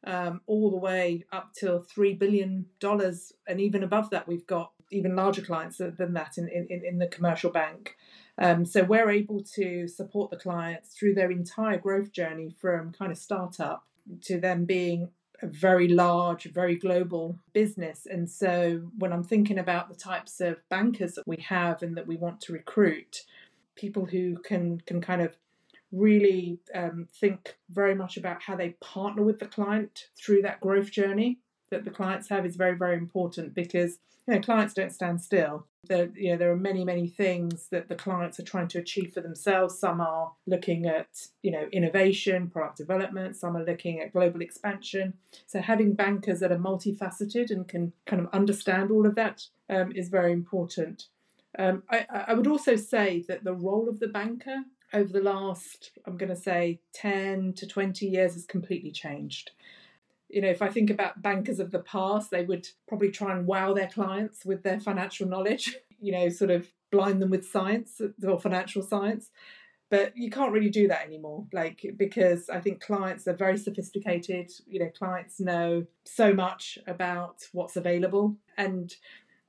um, 0.05 0.41
all 0.47 0.71
the 0.71 0.77
way 0.77 1.23
up 1.31 1.53
to 1.55 1.83
$3 1.95 2.17
billion. 2.17 2.65
And 2.81 3.61
even 3.61 3.83
above 3.83 4.09
that, 4.09 4.27
we've 4.27 4.47
got 4.47 4.71
even 4.91 5.15
larger 5.15 5.41
clients 5.41 5.77
than 5.77 6.13
that 6.13 6.37
in, 6.37 6.47
in, 6.47 6.81
in 6.83 6.97
the 6.97 7.07
commercial 7.07 7.51
bank. 7.51 7.95
Um, 8.37 8.65
so 8.65 8.83
we're 8.83 9.09
able 9.09 9.43
to 9.55 9.87
support 9.87 10.29
the 10.29 10.37
clients 10.37 10.89
through 10.89 11.13
their 11.13 11.31
entire 11.31 11.77
growth 11.77 12.11
journey 12.11 12.53
from 12.59 12.91
kind 12.91 13.11
of 13.11 13.17
startup 13.17 13.85
to 14.23 14.39
them 14.39 14.65
being 14.65 15.09
a 15.41 15.47
very 15.47 15.87
large, 15.87 16.45
very 16.45 16.75
global 16.75 17.37
business. 17.53 18.07
And 18.09 18.29
so 18.29 18.89
when 18.97 19.13
I'm 19.13 19.23
thinking 19.23 19.59
about 19.59 19.89
the 19.89 19.95
types 19.95 20.41
of 20.41 20.57
bankers 20.69 21.13
that 21.15 21.27
we 21.27 21.37
have 21.37 21.81
and 21.81 21.95
that 21.97 22.07
we 22.07 22.15
want 22.15 22.41
to 22.41 22.53
recruit, 22.53 23.23
people 23.75 24.05
who 24.05 24.37
can 24.37 24.81
can 24.81 25.01
kind 25.01 25.21
of 25.21 25.35
really 25.91 26.59
um, 26.73 27.07
think 27.19 27.55
very 27.69 27.95
much 27.95 28.17
about 28.17 28.41
how 28.41 28.55
they 28.55 28.69
partner 28.81 29.23
with 29.23 29.39
the 29.39 29.45
client 29.45 30.09
through 30.17 30.41
that 30.41 30.59
growth 30.59 30.91
journey 30.91 31.39
that 31.71 31.85
the 31.85 31.91
clients 31.91 32.29
have 32.29 32.45
is 32.45 32.55
very 32.55 32.77
very 32.77 32.97
important 32.97 33.53
because 33.53 33.99
you 34.27 34.33
know 34.33 34.41
clients 34.41 34.73
don't 34.73 34.91
stand 34.91 35.21
still 35.21 35.67
there, 35.87 36.09
you 36.15 36.31
know 36.31 36.37
there 36.37 36.51
are 36.51 36.57
many 36.57 36.83
many 36.83 37.07
things 37.07 37.67
that 37.71 37.89
the 37.89 37.95
clients 37.95 38.39
are 38.39 38.43
trying 38.43 38.67
to 38.69 38.79
achieve 38.79 39.13
for 39.13 39.21
themselves. 39.21 39.77
Some 39.77 40.01
are 40.01 40.33
looking 40.45 40.85
at 40.85 41.27
you 41.41 41.51
know 41.51 41.67
innovation 41.71 42.49
product 42.49 42.77
development. 42.77 43.35
Some 43.35 43.55
are 43.55 43.65
looking 43.65 43.99
at 43.99 44.13
global 44.13 44.41
expansion. 44.41 45.13
So 45.45 45.61
having 45.61 45.93
bankers 45.93 46.39
that 46.39 46.51
are 46.51 46.57
multifaceted 46.57 47.51
and 47.51 47.67
can 47.67 47.93
kind 48.05 48.21
of 48.21 48.29
understand 48.33 48.91
all 48.91 49.05
of 49.05 49.15
that 49.15 49.47
um, 49.69 49.91
is 49.93 50.09
very 50.09 50.31
important. 50.31 51.07
Um, 51.57 51.83
I, 51.89 52.05
I 52.27 52.33
would 52.33 52.47
also 52.47 52.75
say 52.75 53.23
that 53.27 53.43
the 53.43 53.53
role 53.53 53.87
of 53.87 53.99
the 53.99 54.07
banker 54.07 54.63
over 54.93 55.11
the 55.11 55.21
last, 55.21 55.91
I'm 56.05 56.17
going 56.17 56.29
to 56.29 56.35
say, 56.35 56.79
10 56.93 57.53
to 57.53 57.67
20 57.67 58.05
years 58.05 58.33
has 58.33 58.45
completely 58.45 58.91
changed. 58.91 59.51
You 60.35 60.41
know, 60.41 60.49
if 60.49 60.61
I 60.61 60.67
think 60.67 60.89
about 60.89 61.21
bankers 61.21 61.61
of 61.61 61.71
the 61.71 61.79
past, 61.79 62.29
they 62.29 62.43
would 62.43 62.67
probably 62.89 63.09
try 63.09 63.31
and 63.31 63.47
wow 63.47 63.73
their 63.73 63.87
clients 63.87 64.45
with 64.45 64.63
their 64.63 64.81
financial 64.81 65.25
knowledge, 65.29 65.77
you 66.01 66.11
know, 66.11 66.27
sort 66.27 66.51
of 66.51 66.67
blind 66.91 67.21
them 67.21 67.29
with 67.29 67.47
science 67.47 68.01
or 68.21 68.37
financial 68.37 68.83
science. 68.83 69.29
But 69.89 70.11
you 70.17 70.29
can't 70.29 70.51
really 70.51 70.69
do 70.69 70.89
that 70.89 71.05
anymore, 71.05 71.45
like, 71.53 71.85
because 71.95 72.49
I 72.49 72.59
think 72.59 72.81
clients 72.81 73.25
are 73.29 73.33
very 73.33 73.57
sophisticated. 73.57 74.51
You 74.67 74.81
know, 74.81 74.89
clients 74.89 75.39
know 75.39 75.85
so 76.03 76.33
much 76.33 76.77
about 76.85 77.43
what's 77.53 77.77
available. 77.77 78.35
And 78.57 78.93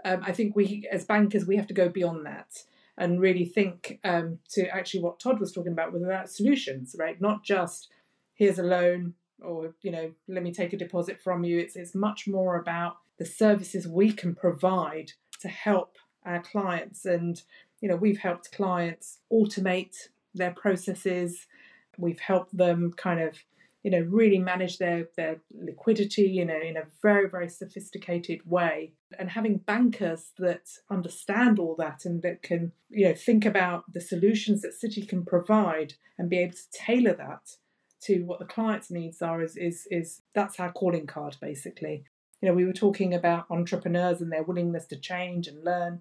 um, 0.04 0.20
I 0.22 0.30
think 0.30 0.54
we, 0.54 0.88
as 0.92 1.04
bankers, 1.04 1.46
we 1.46 1.56
have 1.56 1.66
to 1.66 1.74
go 1.74 1.88
beyond 1.88 2.26
that 2.26 2.62
and 2.96 3.20
really 3.20 3.44
think 3.44 3.98
um, 4.04 4.38
to 4.50 4.68
actually 4.68 5.00
what 5.00 5.18
Todd 5.18 5.40
was 5.40 5.50
talking 5.50 5.72
about 5.72 5.92
was 5.92 6.04
about 6.04 6.30
solutions, 6.30 6.94
right? 6.96 7.20
Not 7.20 7.42
just 7.42 7.88
here's 8.34 8.60
a 8.60 8.62
loan 8.62 9.14
or 9.42 9.74
you 9.82 9.90
know 9.90 10.12
let 10.28 10.42
me 10.42 10.52
take 10.52 10.72
a 10.72 10.78
deposit 10.78 11.20
from 11.20 11.44
you. 11.44 11.58
It's 11.58 11.76
it's 11.76 11.94
much 11.94 12.26
more 12.26 12.56
about 12.56 12.98
the 13.18 13.26
services 13.26 13.88
we 13.88 14.12
can 14.12 14.34
provide 14.34 15.12
to 15.40 15.48
help 15.48 15.96
our 16.24 16.42
clients, 16.42 17.04
and 17.04 17.40
you 17.80 17.88
know 17.88 17.96
we've 17.96 18.18
helped 18.18 18.52
clients 18.52 19.18
automate 19.32 19.96
their 20.34 20.52
processes. 20.52 21.46
We've 21.98 22.20
helped 22.20 22.56
them 22.56 22.92
kind 22.92 23.20
of 23.20 23.38
you 23.86 23.92
know, 23.92 24.00
really 24.00 24.40
manage 24.40 24.78
their, 24.78 25.06
their 25.16 25.36
liquidity 25.54 26.22
you 26.22 26.44
know 26.44 26.58
in 26.60 26.76
a 26.76 26.82
very, 27.02 27.28
very 27.28 27.48
sophisticated 27.48 28.40
way. 28.44 28.90
And 29.16 29.30
having 29.30 29.58
bankers 29.58 30.32
that 30.38 30.68
understand 30.90 31.60
all 31.60 31.76
that 31.78 32.04
and 32.04 32.20
that 32.22 32.42
can, 32.42 32.72
you 32.90 33.06
know, 33.06 33.14
think 33.14 33.44
about 33.44 33.84
the 33.92 34.00
solutions 34.00 34.62
that 34.62 34.74
Citi 34.74 35.08
can 35.08 35.24
provide 35.24 35.94
and 36.18 36.28
be 36.28 36.38
able 36.38 36.54
to 36.54 36.70
tailor 36.72 37.14
that 37.14 37.58
to 38.02 38.22
what 38.22 38.38
the 38.38 38.44
client's 38.44 38.90
needs 38.90 39.22
are 39.22 39.42
is, 39.42 39.56
is, 39.56 39.86
is 39.90 40.22
that's 40.34 40.60
our 40.60 40.72
calling 40.72 41.06
card, 41.06 41.36
basically. 41.40 42.04
You 42.40 42.48
know, 42.48 42.54
we 42.54 42.64
were 42.64 42.72
talking 42.72 43.14
about 43.14 43.46
entrepreneurs 43.50 44.20
and 44.20 44.30
their 44.30 44.42
willingness 44.42 44.86
to 44.86 44.96
change 44.96 45.48
and 45.48 45.64
learn. 45.64 46.00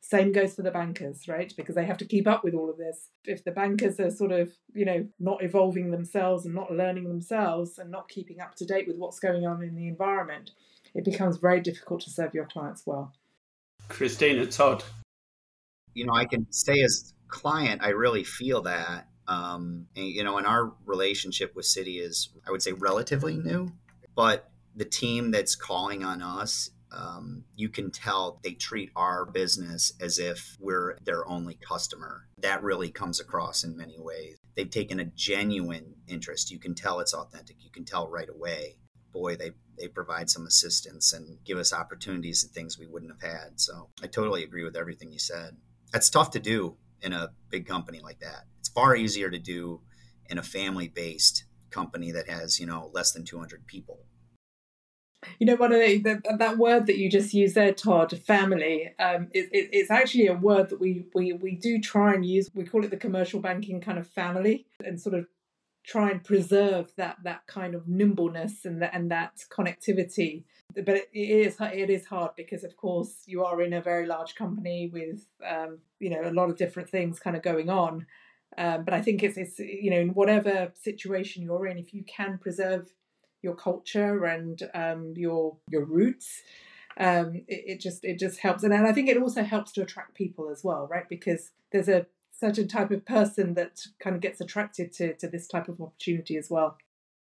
Same 0.00 0.32
goes 0.32 0.54
for 0.54 0.62
the 0.62 0.70
bankers, 0.70 1.28
right? 1.28 1.52
Because 1.56 1.74
they 1.74 1.84
have 1.84 1.98
to 1.98 2.04
keep 2.04 2.26
up 2.26 2.44
with 2.44 2.54
all 2.54 2.70
of 2.70 2.78
this. 2.78 3.10
If 3.24 3.44
the 3.44 3.50
bankers 3.50 4.00
are 4.00 4.10
sort 4.10 4.32
of, 4.32 4.52
you 4.72 4.84
know, 4.84 5.06
not 5.18 5.42
evolving 5.42 5.90
themselves 5.90 6.46
and 6.46 6.54
not 6.54 6.72
learning 6.72 7.08
themselves 7.08 7.78
and 7.78 7.90
not 7.90 8.08
keeping 8.08 8.40
up 8.40 8.54
to 8.56 8.64
date 8.64 8.86
with 8.86 8.96
what's 8.96 9.20
going 9.20 9.46
on 9.46 9.62
in 9.62 9.74
the 9.74 9.88
environment, 9.88 10.52
it 10.94 11.04
becomes 11.04 11.36
very 11.36 11.60
difficult 11.60 12.00
to 12.02 12.10
serve 12.10 12.34
your 12.34 12.46
clients 12.46 12.84
well. 12.86 13.12
Christina 13.88 14.46
Todd. 14.46 14.84
You 15.94 16.06
know, 16.06 16.14
I 16.14 16.24
can 16.24 16.46
say 16.50 16.80
as 16.82 17.12
client, 17.28 17.82
I 17.82 17.90
really 17.90 18.24
feel 18.24 18.62
that. 18.62 19.07
Um, 19.28 19.86
and, 19.94 20.06
you 20.06 20.24
know, 20.24 20.38
and 20.38 20.46
our 20.46 20.72
relationship 20.84 21.54
with 21.54 21.66
Citi 21.66 22.00
is, 22.00 22.30
I 22.46 22.50
would 22.50 22.62
say, 22.62 22.72
relatively 22.72 23.36
new, 23.36 23.72
but 24.14 24.50
the 24.74 24.86
team 24.86 25.30
that's 25.30 25.54
calling 25.54 26.02
on 26.02 26.22
us 26.22 26.70
um, 26.92 27.44
you 27.54 27.68
can 27.68 27.90
tell 27.90 28.40
they 28.42 28.52
treat 28.52 28.90
our 28.96 29.26
business 29.26 29.92
as 30.00 30.18
if 30.18 30.56
we're 30.58 30.96
their 31.04 31.28
only 31.28 31.54
customer. 31.54 32.26
That 32.38 32.62
really 32.62 32.90
comes 32.90 33.20
across 33.20 33.64
in 33.64 33.76
many 33.76 33.96
ways. 33.98 34.38
They've 34.56 34.70
taken 34.70 35.00
a 35.00 35.04
genuine 35.04 35.96
interest. 36.06 36.50
You 36.50 36.58
can 36.58 36.74
tell 36.74 37.00
it's 37.00 37.14
authentic. 37.14 37.56
You 37.60 37.70
can 37.70 37.84
tell 37.84 38.08
right 38.08 38.28
away. 38.28 38.76
Boy, 39.12 39.36
they 39.36 39.52
they 39.78 39.88
provide 39.88 40.28
some 40.28 40.46
assistance 40.46 41.12
and 41.12 41.38
give 41.44 41.58
us 41.58 41.72
opportunities 41.72 42.42
and 42.42 42.52
things 42.52 42.78
we 42.78 42.86
wouldn't 42.86 43.12
have 43.12 43.30
had. 43.30 43.60
So 43.60 43.90
I 44.02 44.06
totally 44.06 44.42
agree 44.42 44.64
with 44.64 44.76
everything 44.76 45.12
you 45.12 45.20
said. 45.20 45.56
That's 45.92 46.10
tough 46.10 46.32
to 46.32 46.40
do 46.40 46.76
in 47.02 47.12
a 47.12 47.30
big 47.50 47.66
company 47.66 48.00
like 48.00 48.20
that. 48.20 48.44
It's 48.60 48.68
far 48.68 48.96
easier 48.96 49.30
to 49.30 49.38
do 49.38 49.80
in 50.26 50.38
a 50.38 50.42
family 50.42 50.88
based 50.88 51.44
company 51.70 52.10
that 52.12 52.28
has, 52.28 52.58
you 52.58 52.66
know, 52.66 52.90
less 52.92 53.12
than 53.12 53.24
200 53.24 53.66
people. 53.66 54.00
You 55.38 55.46
know, 55.46 55.56
one 55.56 55.72
of 55.72 55.80
the, 55.80 55.98
the, 55.98 56.36
that 56.38 56.58
word 56.58 56.86
that 56.86 56.96
you 56.96 57.10
just 57.10 57.34
used 57.34 57.56
there, 57.56 57.72
Todd, 57.72 58.16
family. 58.22 58.94
Um, 59.00 59.28
it, 59.32 59.48
it, 59.52 59.68
it's 59.72 59.90
actually 59.90 60.28
a 60.28 60.34
word 60.34 60.70
that 60.70 60.80
we 60.80 61.06
we 61.12 61.32
we 61.32 61.56
do 61.56 61.80
try 61.80 62.14
and 62.14 62.24
use. 62.24 62.48
We 62.54 62.64
call 62.64 62.84
it 62.84 62.90
the 62.90 62.96
commercial 62.96 63.40
banking 63.40 63.80
kind 63.80 63.98
of 63.98 64.06
family, 64.06 64.66
and 64.84 65.00
sort 65.00 65.16
of 65.16 65.26
try 65.84 66.10
and 66.10 66.22
preserve 66.22 66.92
that 66.96 67.16
that 67.24 67.46
kind 67.48 67.74
of 67.74 67.88
nimbleness 67.88 68.64
and 68.64 68.80
that 68.80 68.94
and 68.94 69.10
that 69.10 69.42
connectivity. 69.50 70.44
But 70.74 70.96
it, 70.96 71.08
is 71.12 71.56
it 71.60 71.90
is 71.90 72.06
hard 72.06 72.32
because, 72.36 72.62
of 72.62 72.76
course, 72.76 73.22
you 73.26 73.44
are 73.44 73.62
in 73.62 73.72
a 73.72 73.80
very 73.80 74.06
large 74.06 74.34
company 74.34 74.90
with 74.92 75.26
um, 75.46 75.78
you 75.98 76.10
know 76.10 76.28
a 76.28 76.32
lot 76.32 76.50
of 76.50 76.56
different 76.56 76.90
things 76.90 77.18
kind 77.18 77.36
of 77.36 77.42
going 77.42 77.70
on. 77.70 78.06
Um, 78.56 78.84
but 78.84 78.94
I 78.94 79.00
think 79.00 79.22
it's 79.22 79.36
it's 79.36 79.58
you 79.58 79.90
know 79.90 80.00
in 80.00 80.10
whatever 80.10 80.72
situation 80.74 81.42
you're 81.42 81.66
in, 81.66 81.78
if 81.78 81.94
you 81.94 82.04
can 82.04 82.38
preserve 82.38 82.92
your 83.42 83.54
culture 83.54 84.24
and 84.24 84.62
um, 84.74 85.14
your 85.16 85.56
your 85.70 85.84
roots. 85.84 86.42
Um, 87.00 87.36
it, 87.46 87.64
it, 87.66 87.80
just 87.80 88.04
it 88.04 88.18
just 88.18 88.40
helps, 88.40 88.64
and, 88.64 88.74
and 88.74 88.86
I 88.86 88.92
think 88.92 89.08
it 89.08 89.16
also 89.16 89.44
helps 89.44 89.70
to 89.72 89.82
attract 89.82 90.14
people 90.14 90.50
as 90.50 90.64
well, 90.64 90.88
right? 90.90 91.08
Because 91.08 91.52
there's 91.70 91.88
a 91.88 92.06
certain 92.32 92.66
type 92.66 92.90
of 92.90 93.06
person 93.06 93.54
that 93.54 93.82
kind 94.00 94.16
of 94.16 94.22
gets 94.22 94.40
attracted 94.40 94.92
to 94.94 95.14
to 95.14 95.28
this 95.28 95.46
type 95.46 95.68
of 95.68 95.80
opportunity 95.80 96.36
as 96.36 96.50
well. 96.50 96.76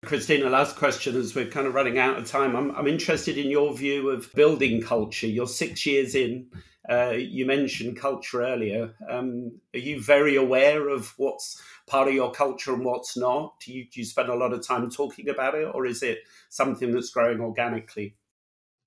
Christina, 0.06 0.50
last 0.50 0.76
question 0.76 1.16
as 1.16 1.36
we're 1.36 1.48
kind 1.48 1.68
of 1.68 1.74
running 1.74 1.98
out 1.98 2.18
of 2.18 2.30
time. 2.30 2.56
I'm, 2.56 2.72
I'm 2.76 2.88
interested 2.88 3.38
in 3.38 3.50
your 3.50 3.76
view 3.76 4.10
of 4.10 4.32
building 4.34 4.82
culture. 4.82 5.28
You're 5.28 5.48
six 5.48 5.86
years 5.86 6.16
in. 6.16 6.48
Uh, 6.88 7.14
you 7.18 7.46
mentioned 7.46 7.98
culture 7.98 8.44
earlier. 8.44 8.94
Um, 9.10 9.60
are 9.74 9.80
you 9.80 10.02
very 10.02 10.36
aware 10.36 10.88
of 10.90 11.14
what's 11.18 11.62
part 11.88 12.08
of 12.08 12.14
your 12.14 12.32
culture 12.32 12.74
and 12.74 12.86
what's 12.86 13.18
not? 13.18 13.60
Do 13.60 13.74
you, 13.74 13.86
do 13.92 14.00
you 14.00 14.06
spend 14.06 14.30
a 14.30 14.36
lot 14.36 14.54
of 14.54 14.66
time 14.66 14.90
talking 14.92 15.30
about 15.30 15.56
it, 15.56 15.68
or 15.74 15.86
is 15.86 16.04
it 16.04 16.20
something 16.50 16.92
that's 16.92 17.10
growing 17.10 17.42
organically? 17.42 18.16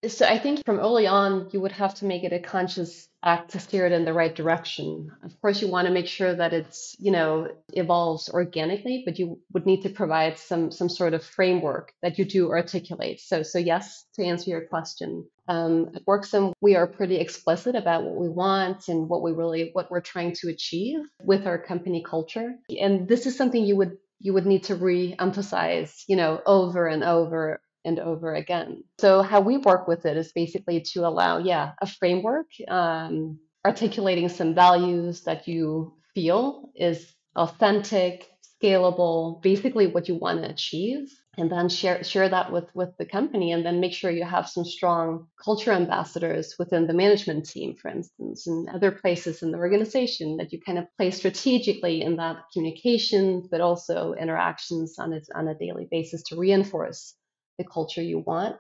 So 0.06 0.26
I 0.26 0.38
think 0.38 0.64
from 0.64 0.78
early 0.78 1.08
on, 1.08 1.48
you 1.52 1.60
would 1.60 1.72
have 1.72 1.94
to 1.96 2.04
make 2.04 2.22
it 2.22 2.32
a 2.32 2.38
conscious 2.38 3.07
act 3.22 3.50
to 3.50 3.60
steer 3.60 3.86
it 3.86 3.92
in 3.92 4.04
the 4.04 4.12
right 4.12 4.34
direction. 4.34 5.10
Of 5.24 5.40
course, 5.40 5.60
you 5.60 5.68
want 5.68 5.86
to 5.88 5.92
make 5.92 6.06
sure 6.06 6.34
that 6.34 6.52
it's, 6.52 6.96
you 6.98 7.10
know, 7.10 7.48
evolves 7.72 8.28
organically, 8.28 9.02
but 9.04 9.18
you 9.18 9.40
would 9.52 9.66
need 9.66 9.82
to 9.82 9.88
provide 9.88 10.38
some 10.38 10.70
some 10.70 10.88
sort 10.88 11.14
of 11.14 11.24
framework 11.24 11.92
that 12.02 12.18
you 12.18 12.24
do 12.24 12.50
articulate. 12.50 13.20
So, 13.20 13.42
so 13.42 13.58
yes, 13.58 14.04
to 14.14 14.24
answer 14.24 14.50
your 14.50 14.62
question, 14.62 15.26
um, 15.48 15.90
at 15.94 16.04
Worksome, 16.06 16.52
we 16.60 16.76
are 16.76 16.86
pretty 16.86 17.16
explicit 17.16 17.74
about 17.74 18.04
what 18.04 18.16
we 18.16 18.28
want 18.28 18.88
and 18.88 19.08
what 19.08 19.22
we 19.22 19.32
really 19.32 19.70
what 19.72 19.90
we're 19.90 20.00
trying 20.00 20.34
to 20.34 20.48
achieve 20.48 21.00
with 21.22 21.46
our 21.46 21.58
company 21.58 22.04
culture. 22.08 22.54
And 22.80 23.08
this 23.08 23.26
is 23.26 23.36
something 23.36 23.64
you 23.64 23.76
would 23.76 23.98
you 24.20 24.32
would 24.34 24.46
need 24.46 24.64
to 24.64 24.74
re-emphasize, 24.74 26.04
you 26.08 26.16
know, 26.16 26.40
over 26.44 26.86
and 26.86 27.04
over 27.04 27.60
and 27.84 27.98
over 27.98 28.34
again. 28.34 28.84
So 28.98 29.22
how 29.22 29.40
we 29.40 29.58
work 29.58 29.88
with 29.88 30.06
it 30.06 30.16
is 30.16 30.32
basically 30.32 30.80
to 30.92 31.06
allow, 31.06 31.38
yeah, 31.38 31.72
a 31.80 31.86
framework, 31.86 32.46
um, 32.68 33.38
articulating 33.64 34.28
some 34.28 34.54
values 34.54 35.22
that 35.24 35.48
you 35.48 35.94
feel 36.14 36.70
is 36.74 37.14
authentic, 37.36 38.26
scalable, 38.60 39.40
basically 39.42 39.86
what 39.86 40.08
you 40.08 40.16
want 40.16 40.42
to 40.42 40.50
achieve, 40.50 41.08
and 41.36 41.50
then 41.52 41.68
share 41.68 42.02
share 42.02 42.28
that 42.28 42.50
with 42.50 42.68
with 42.74 42.96
the 42.98 43.06
company, 43.06 43.52
and 43.52 43.64
then 43.64 43.78
make 43.78 43.92
sure 43.92 44.10
you 44.10 44.24
have 44.24 44.48
some 44.48 44.64
strong 44.64 45.28
culture 45.42 45.70
ambassadors 45.70 46.56
within 46.58 46.88
the 46.88 46.92
management 46.92 47.48
team, 47.48 47.76
for 47.76 47.88
instance, 47.88 48.48
and 48.48 48.68
other 48.68 48.90
places 48.90 49.42
in 49.42 49.52
the 49.52 49.58
organization 49.58 50.36
that 50.38 50.52
you 50.52 50.60
kind 50.60 50.78
of 50.78 50.86
play 50.96 51.12
strategically 51.12 52.02
in 52.02 52.16
that 52.16 52.38
communication, 52.52 53.46
but 53.50 53.60
also 53.60 54.14
interactions 54.14 54.98
on 54.98 55.12
a, 55.12 55.20
on 55.34 55.46
a 55.46 55.54
daily 55.54 55.86
basis 55.88 56.22
to 56.24 56.36
reinforce 56.36 57.14
the 57.58 57.64
culture 57.64 58.02
you 58.02 58.20
want. 58.20 58.56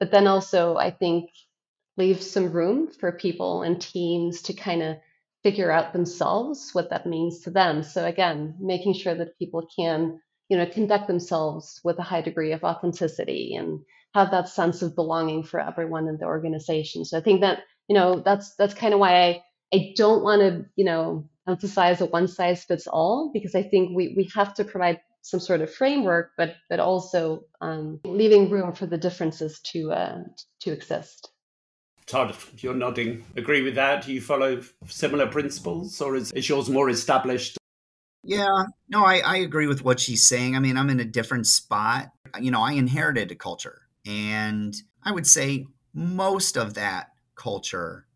But 0.00 0.10
then 0.10 0.26
also, 0.26 0.76
I 0.76 0.90
think 0.90 1.30
leave 1.96 2.22
some 2.22 2.52
room 2.52 2.88
for 2.88 3.12
people 3.12 3.62
and 3.62 3.80
teams 3.80 4.42
to 4.42 4.54
kind 4.54 4.82
of 4.82 4.96
figure 5.42 5.70
out 5.70 5.92
themselves 5.92 6.70
what 6.72 6.90
that 6.90 7.06
means 7.06 7.40
to 7.40 7.50
them. 7.50 7.82
So 7.82 8.04
again, 8.04 8.54
making 8.60 8.94
sure 8.94 9.14
that 9.14 9.38
people 9.38 9.66
can, 9.76 10.20
you 10.48 10.56
know, 10.56 10.66
conduct 10.66 11.06
themselves 11.06 11.80
with 11.84 11.98
a 11.98 12.02
high 12.02 12.22
degree 12.22 12.52
of 12.52 12.64
authenticity 12.64 13.54
and 13.56 13.80
have 14.14 14.30
that 14.30 14.48
sense 14.48 14.82
of 14.82 14.94
belonging 14.94 15.42
for 15.42 15.60
everyone 15.60 16.08
in 16.08 16.18
the 16.18 16.26
organization. 16.26 17.04
So 17.04 17.18
I 17.18 17.22
think 17.22 17.40
that, 17.40 17.60
you 17.88 17.94
know, 17.94 18.20
that's 18.24 18.54
that's 18.56 18.74
kind 18.74 18.94
of 18.94 19.00
why 19.00 19.22
I 19.22 19.42
I 19.74 19.94
don't 19.96 20.22
want 20.22 20.42
to, 20.42 20.66
you 20.76 20.84
know, 20.84 21.28
emphasize 21.48 22.00
a 22.00 22.06
one 22.06 22.28
size 22.28 22.64
fits 22.64 22.86
all 22.86 23.30
because 23.32 23.54
I 23.54 23.62
think 23.62 23.96
we 23.96 24.14
we 24.16 24.30
have 24.34 24.54
to 24.54 24.64
provide 24.64 25.00
some 25.22 25.40
sort 25.40 25.60
of 25.60 25.72
framework, 25.72 26.32
but 26.36 26.56
but 26.68 26.80
also 26.80 27.44
um, 27.60 28.00
leaving 28.04 28.50
room 28.50 28.72
for 28.72 28.86
the 28.86 28.98
differences 28.98 29.60
to 29.60 29.92
uh, 29.92 30.18
to 30.60 30.72
exist. 30.72 31.30
Todd, 32.06 32.36
you're 32.58 32.74
nodding. 32.74 33.24
Agree 33.36 33.62
with 33.62 33.76
that? 33.76 34.04
Do 34.04 34.12
you 34.12 34.20
follow 34.20 34.60
similar 34.86 35.26
principles, 35.26 36.00
or 36.00 36.16
is, 36.16 36.32
is 36.32 36.48
yours 36.48 36.68
more 36.68 36.90
established? 36.90 37.56
Yeah, 38.24 38.64
no, 38.88 39.04
I, 39.04 39.18
I 39.18 39.36
agree 39.38 39.66
with 39.66 39.84
what 39.84 39.98
she's 39.98 40.26
saying. 40.26 40.54
I 40.54 40.60
mean, 40.60 40.76
I'm 40.76 40.90
in 40.90 41.00
a 41.00 41.04
different 41.04 41.46
spot. 41.46 42.12
You 42.40 42.50
know, 42.50 42.60
I 42.60 42.72
inherited 42.72 43.30
a 43.30 43.34
culture, 43.34 43.82
and 44.04 44.74
I 45.02 45.12
would 45.12 45.26
say 45.26 45.66
most 45.94 46.56
of 46.56 46.74
that 46.74 47.08
culture 47.34 48.06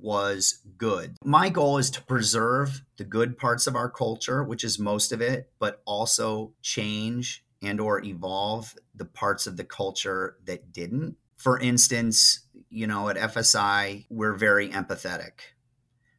was 0.00 0.60
good. 0.76 1.16
My 1.24 1.48
goal 1.48 1.78
is 1.78 1.90
to 1.90 2.02
preserve 2.02 2.82
the 2.96 3.04
good 3.04 3.38
parts 3.38 3.66
of 3.66 3.76
our 3.76 3.90
culture, 3.90 4.42
which 4.42 4.64
is 4.64 4.78
most 4.78 5.12
of 5.12 5.20
it, 5.20 5.50
but 5.58 5.82
also 5.84 6.52
change 6.62 7.44
and 7.62 7.80
or 7.80 8.04
evolve 8.04 8.74
the 8.94 9.04
parts 9.04 9.46
of 9.46 9.56
the 9.56 9.64
culture 9.64 10.36
that 10.44 10.72
didn't. 10.72 11.16
For 11.36 11.58
instance, 11.58 12.46
you 12.70 12.86
know, 12.86 13.08
at 13.08 13.16
FSI, 13.16 14.06
we're 14.10 14.34
very 14.34 14.68
empathetic. 14.68 15.32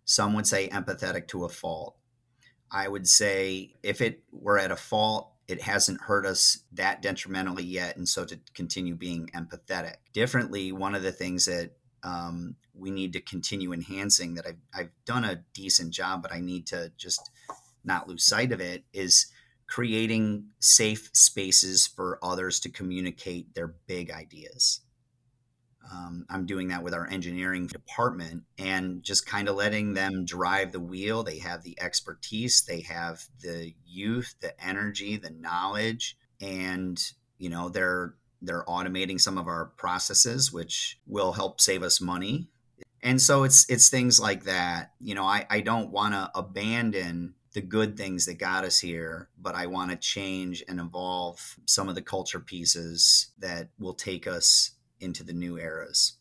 Some 0.06 0.34
would 0.34 0.48
say 0.48 0.70
empathetic 0.70 1.28
to 1.30 1.46
a 1.46 1.50
fault. 1.50 1.96
I 2.72 2.88
would 2.88 3.08
say 3.08 3.74
if 3.84 4.02
it 4.02 4.24
were 4.32 4.60
at 4.60 4.72
a 4.72 4.76
fault, 4.76 5.34
it 5.48 5.62
hasn't 5.64 6.02
hurt 6.02 6.26
us 6.26 6.64
that 6.74 7.02
detrimentally 7.02 7.64
yet. 7.64 7.98
And 7.98 8.08
so 8.08 8.24
to 8.26 8.40
continue 8.54 8.96
being 8.96 9.30
empathetic. 9.36 9.96
Differently, 10.14 10.72
one 10.72 10.94
of 10.94 11.02
the 11.02 11.12
things 11.12 11.46
that 11.46 11.72
um, 12.04 12.56
we 12.74 12.92
need 12.92 13.14
to 13.14 13.22
continue 13.22 13.74
enhancing 13.74 14.36
that 14.36 14.46
I've, 14.48 14.58
I've 14.74 14.92
done 15.06 15.26
a 15.26 15.44
decent 15.54 15.94
job, 15.94 16.22
but 16.22 16.34
I 16.34 16.40
need 16.40 16.68
to 16.68 16.92
just 16.98 17.30
not 17.84 18.08
lose 18.08 18.24
sight 18.24 18.52
of 18.52 18.62
it 18.62 18.84
is 18.94 19.28
creating 19.68 20.46
safe 20.60 21.10
spaces 21.14 21.88
for 21.88 22.20
others 22.24 22.60
to 22.62 22.70
communicate 22.70 23.54
their 23.54 23.76
big 23.88 24.12
ideas 24.12 24.82
um, 25.92 26.26
I'm 26.30 26.46
doing 26.46 26.68
that 26.68 26.84
with 26.84 26.94
our 26.94 27.08
engineering 27.08 27.68
department 27.68 28.44
and 28.58 29.02
just 29.04 29.26
kind 29.26 29.48
of 29.48 29.56
letting 29.56 29.94
them 29.94 30.24
drive 30.26 30.72
the 30.72 30.80
wheel. 30.80 31.24
They 31.24 31.40
have 31.40 31.64
the 31.64 31.78
expertise, 31.82 32.62
they 32.62 32.82
have 32.82 33.24
the 33.42 33.74
youth, 33.86 34.36
the 34.40 34.60
energy, 34.64 35.18
the 35.18 35.32
knowledge, 35.32 36.18
and 36.40 37.02
you 37.38 37.50
know 37.50 37.70
they're 37.70 38.14
they're 38.42 38.66
automating 38.66 39.20
some 39.20 39.38
of 39.38 39.48
our 39.48 39.66
processes, 39.78 40.52
which 40.52 41.00
will 41.06 41.34
help 41.34 41.60
save 41.60 41.84
us 41.84 42.00
money. 42.00 42.48
And 43.02 43.22
so 43.22 43.44
it's 43.44 43.70
it's 43.70 43.90
things 43.90 44.20
like 44.20 44.44
that. 44.44 44.92
You 45.00 45.16
know, 45.16 45.26
I, 45.26 45.46
I 45.50 45.62
don't 45.62 45.92
want 45.92 46.14
to 46.14 46.32
abandon 46.36 47.36
the 47.54 47.62
good 47.62 47.98
things 47.98 48.26
that 48.26 48.38
got 48.38 48.64
us 48.64 48.80
here, 48.80 49.30
but 49.42 49.56
I 49.56 49.66
want 49.66 49.92
to 49.92 49.98
change 49.98 50.64
and 50.68 50.80
evolve 50.80 51.58
some 51.66 51.90
of 51.90 51.96
the 51.96 52.02
culture 52.02 52.40
pieces 52.40 53.32
that 53.40 53.70
will 53.80 53.96
take 53.96 54.28
us 54.28 54.72
into 55.00 55.24
the 55.24 55.34
new 55.34 55.58
eras. 55.58 56.14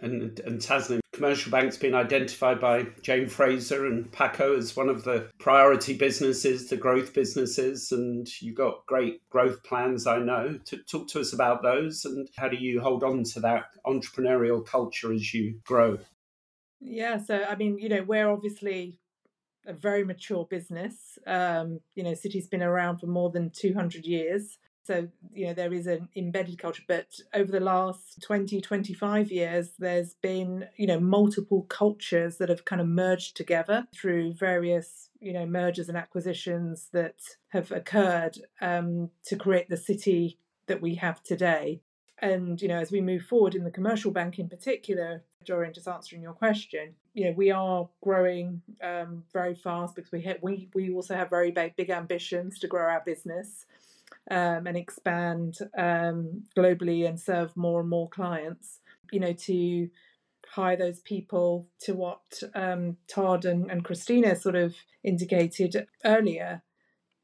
And, 0.00 0.40
and 0.40 0.60
Tasnim, 0.60 1.00
commercial 1.12 1.52
banks 1.52 1.76
been 1.76 1.94
identified 1.94 2.60
by 2.60 2.86
Jane 3.02 3.28
Fraser 3.28 3.86
and 3.86 4.10
Paco 4.10 4.56
as 4.56 4.74
one 4.74 4.88
of 4.88 5.04
the 5.04 5.28
priority 5.38 5.94
businesses, 5.94 6.68
the 6.68 6.76
growth 6.76 7.12
businesses, 7.12 7.92
and 7.92 8.26
you've 8.40 8.56
got 8.56 8.86
great 8.86 9.28
growth 9.28 9.62
plans, 9.62 10.06
I 10.06 10.18
know. 10.18 10.58
Talk 10.90 11.08
to 11.08 11.20
us 11.20 11.34
about 11.34 11.62
those 11.62 12.04
and 12.06 12.28
how 12.36 12.48
do 12.48 12.56
you 12.56 12.80
hold 12.80 13.04
on 13.04 13.24
to 13.24 13.40
that 13.40 13.64
entrepreneurial 13.86 14.64
culture 14.64 15.12
as 15.12 15.34
you 15.34 15.60
grow? 15.66 15.98
Yeah, 16.80 17.18
so 17.18 17.44
I 17.44 17.54
mean, 17.54 17.78
you 17.78 17.88
know, 17.88 18.02
we're 18.02 18.30
obviously 18.30 18.98
a 19.66 19.72
very 19.72 20.04
mature 20.04 20.46
business. 20.48 21.18
Um, 21.26 21.80
you 21.94 22.02
know, 22.02 22.12
Citi's 22.12 22.48
been 22.48 22.62
around 22.62 22.98
for 22.98 23.06
more 23.06 23.30
than 23.30 23.50
200 23.50 24.04
years. 24.04 24.58
So, 24.84 25.08
you 25.32 25.46
know, 25.46 25.54
there 25.54 25.72
is 25.72 25.86
an 25.86 26.08
embedded 26.16 26.58
culture. 26.58 26.82
But 26.88 27.14
over 27.34 27.50
the 27.50 27.60
last 27.60 28.20
20, 28.22 28.60
25 28.60 29.30
years, 29.30 29.70
there's 29.78 30.14
been, 30.14 30.66
you 30.76 30.86
know, 30.86 30.98
multiple 30.98 31.62
cultures 31.68 32.38
that 32.38 32.48
have 32.48 32.64
kind 32.64 32.80
of 32.80 32.88
merged 32.88 33.36
together 33.36 33.86
through 33.94 34.34
various, 34.34 35.10
you 35.20 35.32
know, 35.32 35.46
mergers 35.46 35.88
and 35.88 35.96
acquisitions 35.96 36.88
that 36.92 37.16
have 37.50 37.70
occurred 37.70 38.38
um, 38.60 39.10
to 39.26 39.36
create 39.36 39.68
the 39.68 39.76
Citi 39.76 40.36
that 40.66 40.82
we 40.82 40.96
have 40.96 41.22
today. 41.22 41.80
And, 42.18 42.60
you 42.60 42.68
know, 42.68 42.78
as 42.78 42.92
we 42.92 43.00
move 43.00 43.22
forward 43.22 43.54
in 43.54 43.64
the 43.64 43.70
commercial 43.70 44.10
bank 44.12 44.38
in 44.38 44.48
particular, 44.48 45.24
Dorian, 45.44 45.74
just 45.74 45.88
answering 45.88 46.22
your 46.22 46.32
question, 46.32 46.94
you 47.14 47.24
know, 47.24 47.32
we 47.32 47.50
are 47.50 47.88
growing 48.00 48.62
um, 48.82 49.24
very 49.32 49.54
fast 49.54 49.96
because 49.96 50.12
we, 50.12 50.22
ha- 50.22 50.38
we, 50.40 50.68
we 50.72 50.92
also 50.92 51.16
have 51.16 51.30
very 51.30 51.50
big, 51.50 51.74
big 51.74 51.90
ambitions 51.90 52.60
to 52.60 52.68
grow 52.68 52.88
our 52.88 53.02
business 53.04 53.66
um, 54.30 54.66
and 54.66 54.76
expand 54.76 55.58
um, 55.76 56.42
globally 56.56 57.06
and 57.06 57.18
serve 57.18 57.56
more 57.56 57.80
and 57.80 57.88
more 57.88 58.08
clients. 58.08 58.80
You 59.10 59.20
know, 59.20 59.32
to 59.32 59.88
hire 60.52 60.76
those 60.76 61.00
people 61.00 61.66
to 61.80 61.94
what 61.94 62.42
um, 62.54 62.96
Todd 63.08 63.44
and, 63.44 63.70
and 63.70 63.84
Christina 63.84 64.36
sort 64.36 64.54
of 64.54 64.74
indicated 65.02 65.86
earlier. 66.04 66.62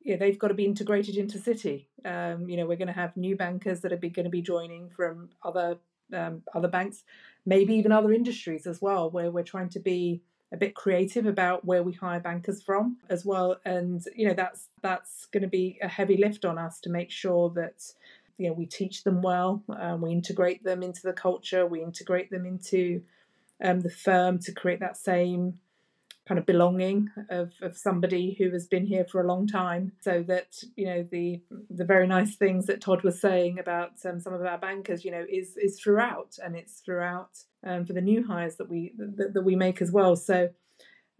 Yeah, 0.03 0.17
they've 0.17 0.39
got 0.39 0.49
to 0.49 0.55
be 0.55 0.65
integrated 0.65 1.17
into 1.17 1.39
Citi. 1.39 1.87
Um, 2.05 2.49
you 2.49 2.57
know, 2.57 2.67
we're 2.67 2.77
going 2.77 2.89
to 2.89 2.95
have 2.95 3.17
new 3.17 3.37
bankers 3.37 3.81
that 3.81 3.93
are 3.93 3.97
going 3.97 4.25
to 4.25 4.31
be 4.31 4.41
joining 4.41 4.89
from 4.91 5.31
other 5.43 5.79
um, 6.15 6.43
other 6.55 6.69
banks, 6.69 7.05
maybe 7.45 7.75
even 7.75 7.93
other 7.93 8.13
industries 8.13 8.67
as 8.67 8.81
well, 8.81 9.11
where 9.11 9.31
we're 9.31 9.43
trying 9.43 9.69
to 9.71 9.81
be 9.81 10.23
a 10.53 10.57
bit 10.57 10.75
creative 10.75 11.27
about 11.27 11.65
where 11.65 11.83
we 11.83 11.93
hire 11.93 12.21
bankers 12.21 12.63
from 12.63 12.97
as 13.11 13.25
well. 13.25 13.57
And 13.65 14.03
you 14.15 14.29
know 14.29 14.35
that's 14.35 14.69
that's 14.83 15.27
going 15.27 15.43
to 15.43 15.49
be 15.49 15.79
a 15.83 15.89
heavy 15.89 16.17
lift 16.17 16.45
on 16.45 16.59
us 16.59 16.81
to 16.81 16.91
make 16.91 17.11
sure 17.11 17.51
that 17.51 17.85
you 18.39 18.49
know 18.49 18.55
we 18.55 18.67
teach 18.67 19.05
them 19.05 19.21
well 19.21 19.63
um, 19.79 20.01
we 20.01 20.13
integrate 20.13 20.65
them 20.65 20.83
into 20.83 21.03
the 21.03 21.13
culture 21.13 21.67
we 21.67 21.83
integrate 21.83 22.31
them 22.31 22.47
into 22.47 23.03
um, 23.63 23.81
the 23.81 23.91
firm 23.91 24.39
to 24.39 24.53
create 24.53 24.81
that 24.81 24.97
same 24.97 25.59
kind 26.29 26.39
of 26.39 26.45
belonging 26.45 27.09
of, 27.31 27.53
of 27.63 27.77
somebody 27.77 28.37
who 28.39 28.51
has 28.51 28.67
been 28.67 28.85
here 28.85 29.07
for 29.11 29.23
a 29.23 29.27
long 29.27 29.47
time. 29.47 29.93
So 30.03 30.23
that 30.29 30.57
you 30.77 30.87
know 30.87 31.09
the 31.11 31.41
the 31.71 31.85
very 31.85 32.07
nice 32.07 32.37
things 32.37 32.67
that 32.67 32.83
Todd 32.83 33.03
was 33.03 33.21
saying 33.21 33.59
about 33.59 33.93
um, 34.05 34.21
some 34.21 34.35
of 34.35 34.45
our 34.45 34.59
bankers 34.59 35.05
you 35.05 35.11
know 35.11 35.25
is 35.29 35.57
is 35.57 35.81
throughout. 35.81 36.37
And 36.45 36.55
it's 36.55 36.81
throughout 36.81 37.31
um, 37.67 37.87
for 37.87 37.95
the 37.95 38.01
new 38.01 38.27
hires 38.27 38.57
that 38.57 38.69
we 38.69 38.93
that, 38.99 39.33
that 39.33 39.43
we 39.43 39.57
make 39.57 39.81
as 39.81 39.91
well. 39.91 40.15
So 40.15 40.51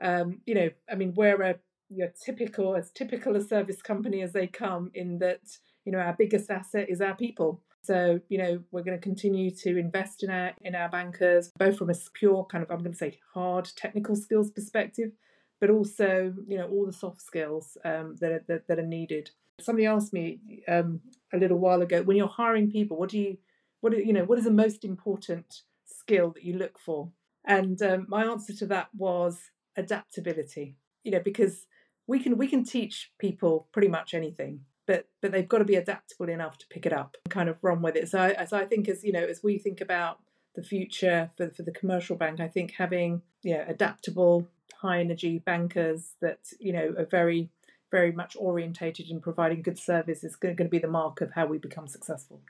um, 0.03 0.41
you 0.47 0.55
know 0.55 0.69
I 0.91 0.95
mean 0.95 1.15
we're 1.17 1.43
a 1.43 1.55
you 1.91 2.05
know, 2.05 2.11
typical 2.23 2.77
as 2.77 2.91
typical 2.91 3.35
a 3.35 3.41
service 3.41 3.81
company 3.81 4.21
as 4.21 4.33
they 4.35 4.47
come 4.47 4.91
in 4.95 5.19
that 5.21 5.41
you 5.87 5.93
know 5.93 5.99
our 5.99 6.15
biggest 6.19 6.51
asset 6.51 6.91
is 6.91 7.01
our 7.01 7.17
people 7.17 7.63
so, 7.83 8.21
you 8.29 8.39
know, 8.39 8.63
we're 8.71 8.83
going 8.83 8.99
to 8.99 9.03
continue 9.03 9.51
to 9.51 9.79
invest 9.79 10.23
in 10.23 10.31
our 10.31 10.53
in 10.61 10.75
our 10.75 10.89
bankers, 10.89 11.51
both 11.59 11.79
from 11.79 11.91
a 11.91 11.95
pure 12.15 12.45
kind 12.45 12.63
of 12.63 12.71
I'm 12.71 12.79
going 12.79 12.93
to 12.93 12.99
say 12.99 13.19
hard 13.35 13.71
technical 13.77 14.17
skills 14.17 14.51
perspective, 14.51 15.13
but 15.61 15.71
also 15.71 16.35
you 16.47 16.59
know 16.59 16.69
all 16.69 16.87
the 16.87 16.93
soft 16.93 17.23
skills 17.23 17.77
um, 17.85 18.17
that, 18.21 18.33
are, 18.33 18.45
that 18.49 18.69
that 18.69 18.79
are 18.79 18.87
needed. 18.87 19.31
Somebody 19.61 19.87
asked 19.87 20.13
me 20.13 20.41
um, 20.69 21.01
a 21.33 21.39
little 21.39 21.59
while 21.59 21.83
ago, 21.83 22.03
when 22.03 22.17
you're 22.17 22.29
hiring 22.29 22.71
people, 22.71 22.97
what 22.97 23.11
do 23.11 23.19
you 23.19 23.39
what 23.81 23.97
you 23.97 24.13
know 24.13 24.25
what 24.25 24.39
is 24.39 24.45
the 24.45 24.51
most 24.51 24.85
important 24.85 25.63
skill 25.87 26.33
that 26.33 26.45
you 26.45 26.55
look 26.57 26.79
for? 26.79 27.11
And 27.47 27.81
um, 27.83 28.07
my 28.09 28.25
answer 28.25 28.53
to 28.55 28.67
that 28.67 28.89
was 28.97 29.39
adaptability. 29.77 30.77
You 31.05 31.13
know, 31.13 31.21
because 31.21 31.67
we 32.07 32.19
can 32.19 32.37
we 32.37 32.49
can 32.49 32.65
teach 32.65 33.13
people 33.19 33.69
pretty 33.73 33.89
much 33.89 34.15
anything 34.15 34.61
but 34.89 35.07
but 35.21 35.31
they've 35.31 35.49
got 35.49 35.59
to 35.59 35.65
be 35.65 35.77
adaptable 35.77 36.29
enough 36.29 36.59
to 36.59 36.67
pick 36.69 36.87
it 36.87 36.93
up 36.93 37.17
and 37.25 37.33
kind 37.33 37.49
of 37.49 37.59
run 37.63 37.83
with 37.83 37.95
it. 37.95 38.09
So 38.09 38.35
I, 38.37 38.45
so 38.47 38.57
I 38.57 38.65
think 38.65 38.89
as 38.89 39.05
you 39.05 39.13
know, 39.13 39.23
as 39.23 39.43
we 39.45 39.59
think 39.59 39.81
about 39.81 40.19
the 40.57 40.63
future 40.65 41.31
for 41.37 41.51
for 41.51 41.63
the 41.63 41.71
commercial 41.71 42.17
bank, 42.17 42.41
I 42.41 42.49
think 42.49 42.73
having 42.79 43.23
know 43.45 43.65
adaptable, 43.69 44.49
high 44.81 44.99
energy 45.01 45.39
bankers 45.39 46.15
that 46.21 46.41
you 46.59 46.73
know 46.73 46.95
are 46.99 47.05
very 47.05 47.51
very 47.91 48.13
much 48.13 48.37
orientated 48.39 49.09
in 49.09 49.21
providing 49.21 49.63
good 49.63 49.79
service 49.79 50.25
is 50.25 50.37
going 50.37 50.57
to 50.57 50.65
be 50.65 50.79
the 50.79 50.89
mark 50.89 51.21
of 51.21 51.33
how 51.33 51.47
we 51.47 51.59
become 51.59 51.87
successful. 51.87 52.41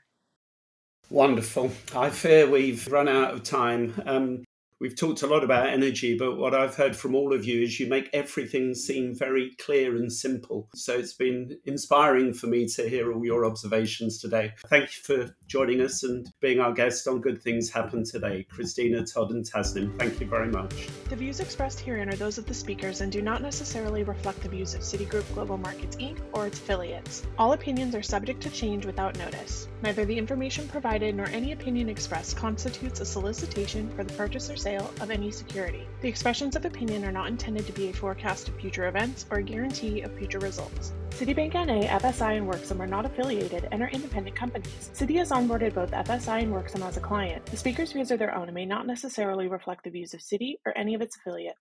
Wonderful. 1.10 1.70
I 1.94 2.10
fear 2.10 2.48
we've 2.48 2.86
run 2.88 3.08
out 3.08 3.32
of 3.32 3.42
time. 3.42 3.94
Um, 4.04 4.44
We've 4.80 4.94
talked 4.94 5.22
a 5.22 5.26
lot 5.26 5.42
about 5.42 5.66
energy, 5.66 6.16
but 6.16 6.36
what 6.36 6.54
I've 6.54 6.76
heard 6.76 6.94
from 6.94 7.16
all 7.16 7.32
of 7.32 7.44
you 7.44 7.62
is 7.62 7.80
you 7.80 7.88
make 7.88 8.08
everything 8.12 8.76
seem 8.76 9.12
very 9.12 9.56
clear 9.58 9.96
and 9.96 10.12
simple. 10.12 10.68
So 10.72 10.96
it's 10.96 11.14
been 11.14 11.58
inspiring 11.64 12.32
for 12.32 12.46
me 12.46 12.68
to 12.68 12.88
hear 12.88 13.12
all 13.12 13.24
your 13.24 13.44
observations 13.44 14.20
today. 14.20 14.52
Thank 14.68 14.84
you 14.96 15.02
for 15.02 15.34
joining 15.48 15.80
us 15.80 16.04
and 16.04 16.28
being 16.40 16.60
our 16.60 16.72
guest 16.72 17.08
on 17.08 17.20
Good 17.20 17.42
Things 17.42 17.68
Happen 17.70 18.04
Today. 18.04 18.46
Christina, 18.48 19.04
Todd, 19.04 19.32
and 19.32 19.44
Tasnim, 19.44 19.98
thank 19.98 20.20
you 20.20 20.28
very 20.28 20.46
much. 20.46 20.86
The 21.08 21.16
views 21.16 21.40
expressed 21.40 21.80
herein 21.80 22.08
are 22.08 22.16
those 22.16 22.38
of 22.38 22.46
the 22.46 22.54
speakers 22.54 23.00
and 23.00 23.10
do 23.10 23.20
not 23.20 23.42
necessarily 23.42 24.04
reflect 24.04 24.42
the 24.42 24.48
views 24.48 24.74
of 24.74 24.82
Citigroup 24.82 25.24
Global 25.34 25.58
Markets 25.58 25.96
Inc. 25.96 26.20
or 26.32 26.46
its 26.46 26.60
affiliates. 26.60 27.26
All 27.36 27.52
opinions 27.52 27.96
are 27.96 28.02
subject 28.02 28.40
to 28.44 28.50
change 28.50 28.86
without 28.86 29.18
notice. 29.18 29.66
Neither 29.82 30.04
the 30.04 30.18
information 30.18 30.68
provided 30.68 31.16
nor 31.16 31.26
any 31.30 31.50
opinion 31.50 31.88
expressed 31.88 32.36
constitutes 32.36 33.00
a 33.00 33.04
solicitation 33.04 33.90
for 33.96 34.04
the 34.04 34.14
purchase 34.14 34.48
or 34.48 34.56
sale 34.56 34.67
sale 34.68 34.92
of 35.00 35.10
any 35.10 35.30
security. 35.30 35.86
The 36.02 36.08
expressions 36.08 36.54
of 36.54 36.66
opinion 36.66 37.02
are 37.06 37.12
not 37.12 37.28
intended 37.28 37.66
to 37.66 37.72
be 37.72 37.88
a 37.88 37.92
forecast 37.92 38.48
of 38.48 38.54
future 38.56 38.86
events 38.86 39.24
or 39.30 39.38
a 39.38 39.42
guarantee 39.42 40.02
of 40.02 40.12
future 40.18 40.40
results. 40.40 40.92
Citibank 41.08 41.54
NA, 41.54 41.88
FSI, 41.98 42.36
and 42.36 42.46
Worksome 42.46 42.80
are 42.80 42.86
not 42.86 43.06
affiliated 43.06 43.66
and 43.72 43.82
are 43.82 43.88
independent 43.88 44.36
companies. 44.36 44.90
Citi 44.92 45.16
has 45.16 45.30
onboarded 45.30 45.72
both 45.72 45.90
FSI 45.90 46.42
and 46.42 46.52
Worksome 46.52 46.86
as 46.86 46.98
a 46.98 47.00
client. 47.00 47.46
The 47.46 47.56
speaker's 47.56 47.92
views 47.92 48.12
are 48.12 48.18
their 48.18 48.34
own 48.34 48.48
and 48.48 48.54
may 48.54 48.66
not 48.66 48.86
necessarily 48.86 49.48
reflect 49.48 49.84
the 49.84 49.90
views 49.90 50.12
of 50.12 50.20
Citi 50.20 50.58
or 50.66 50.76
any 50.76 50.94
of 50.94 51.00
its 51.00 51.16
affiliates. 51.16 51.58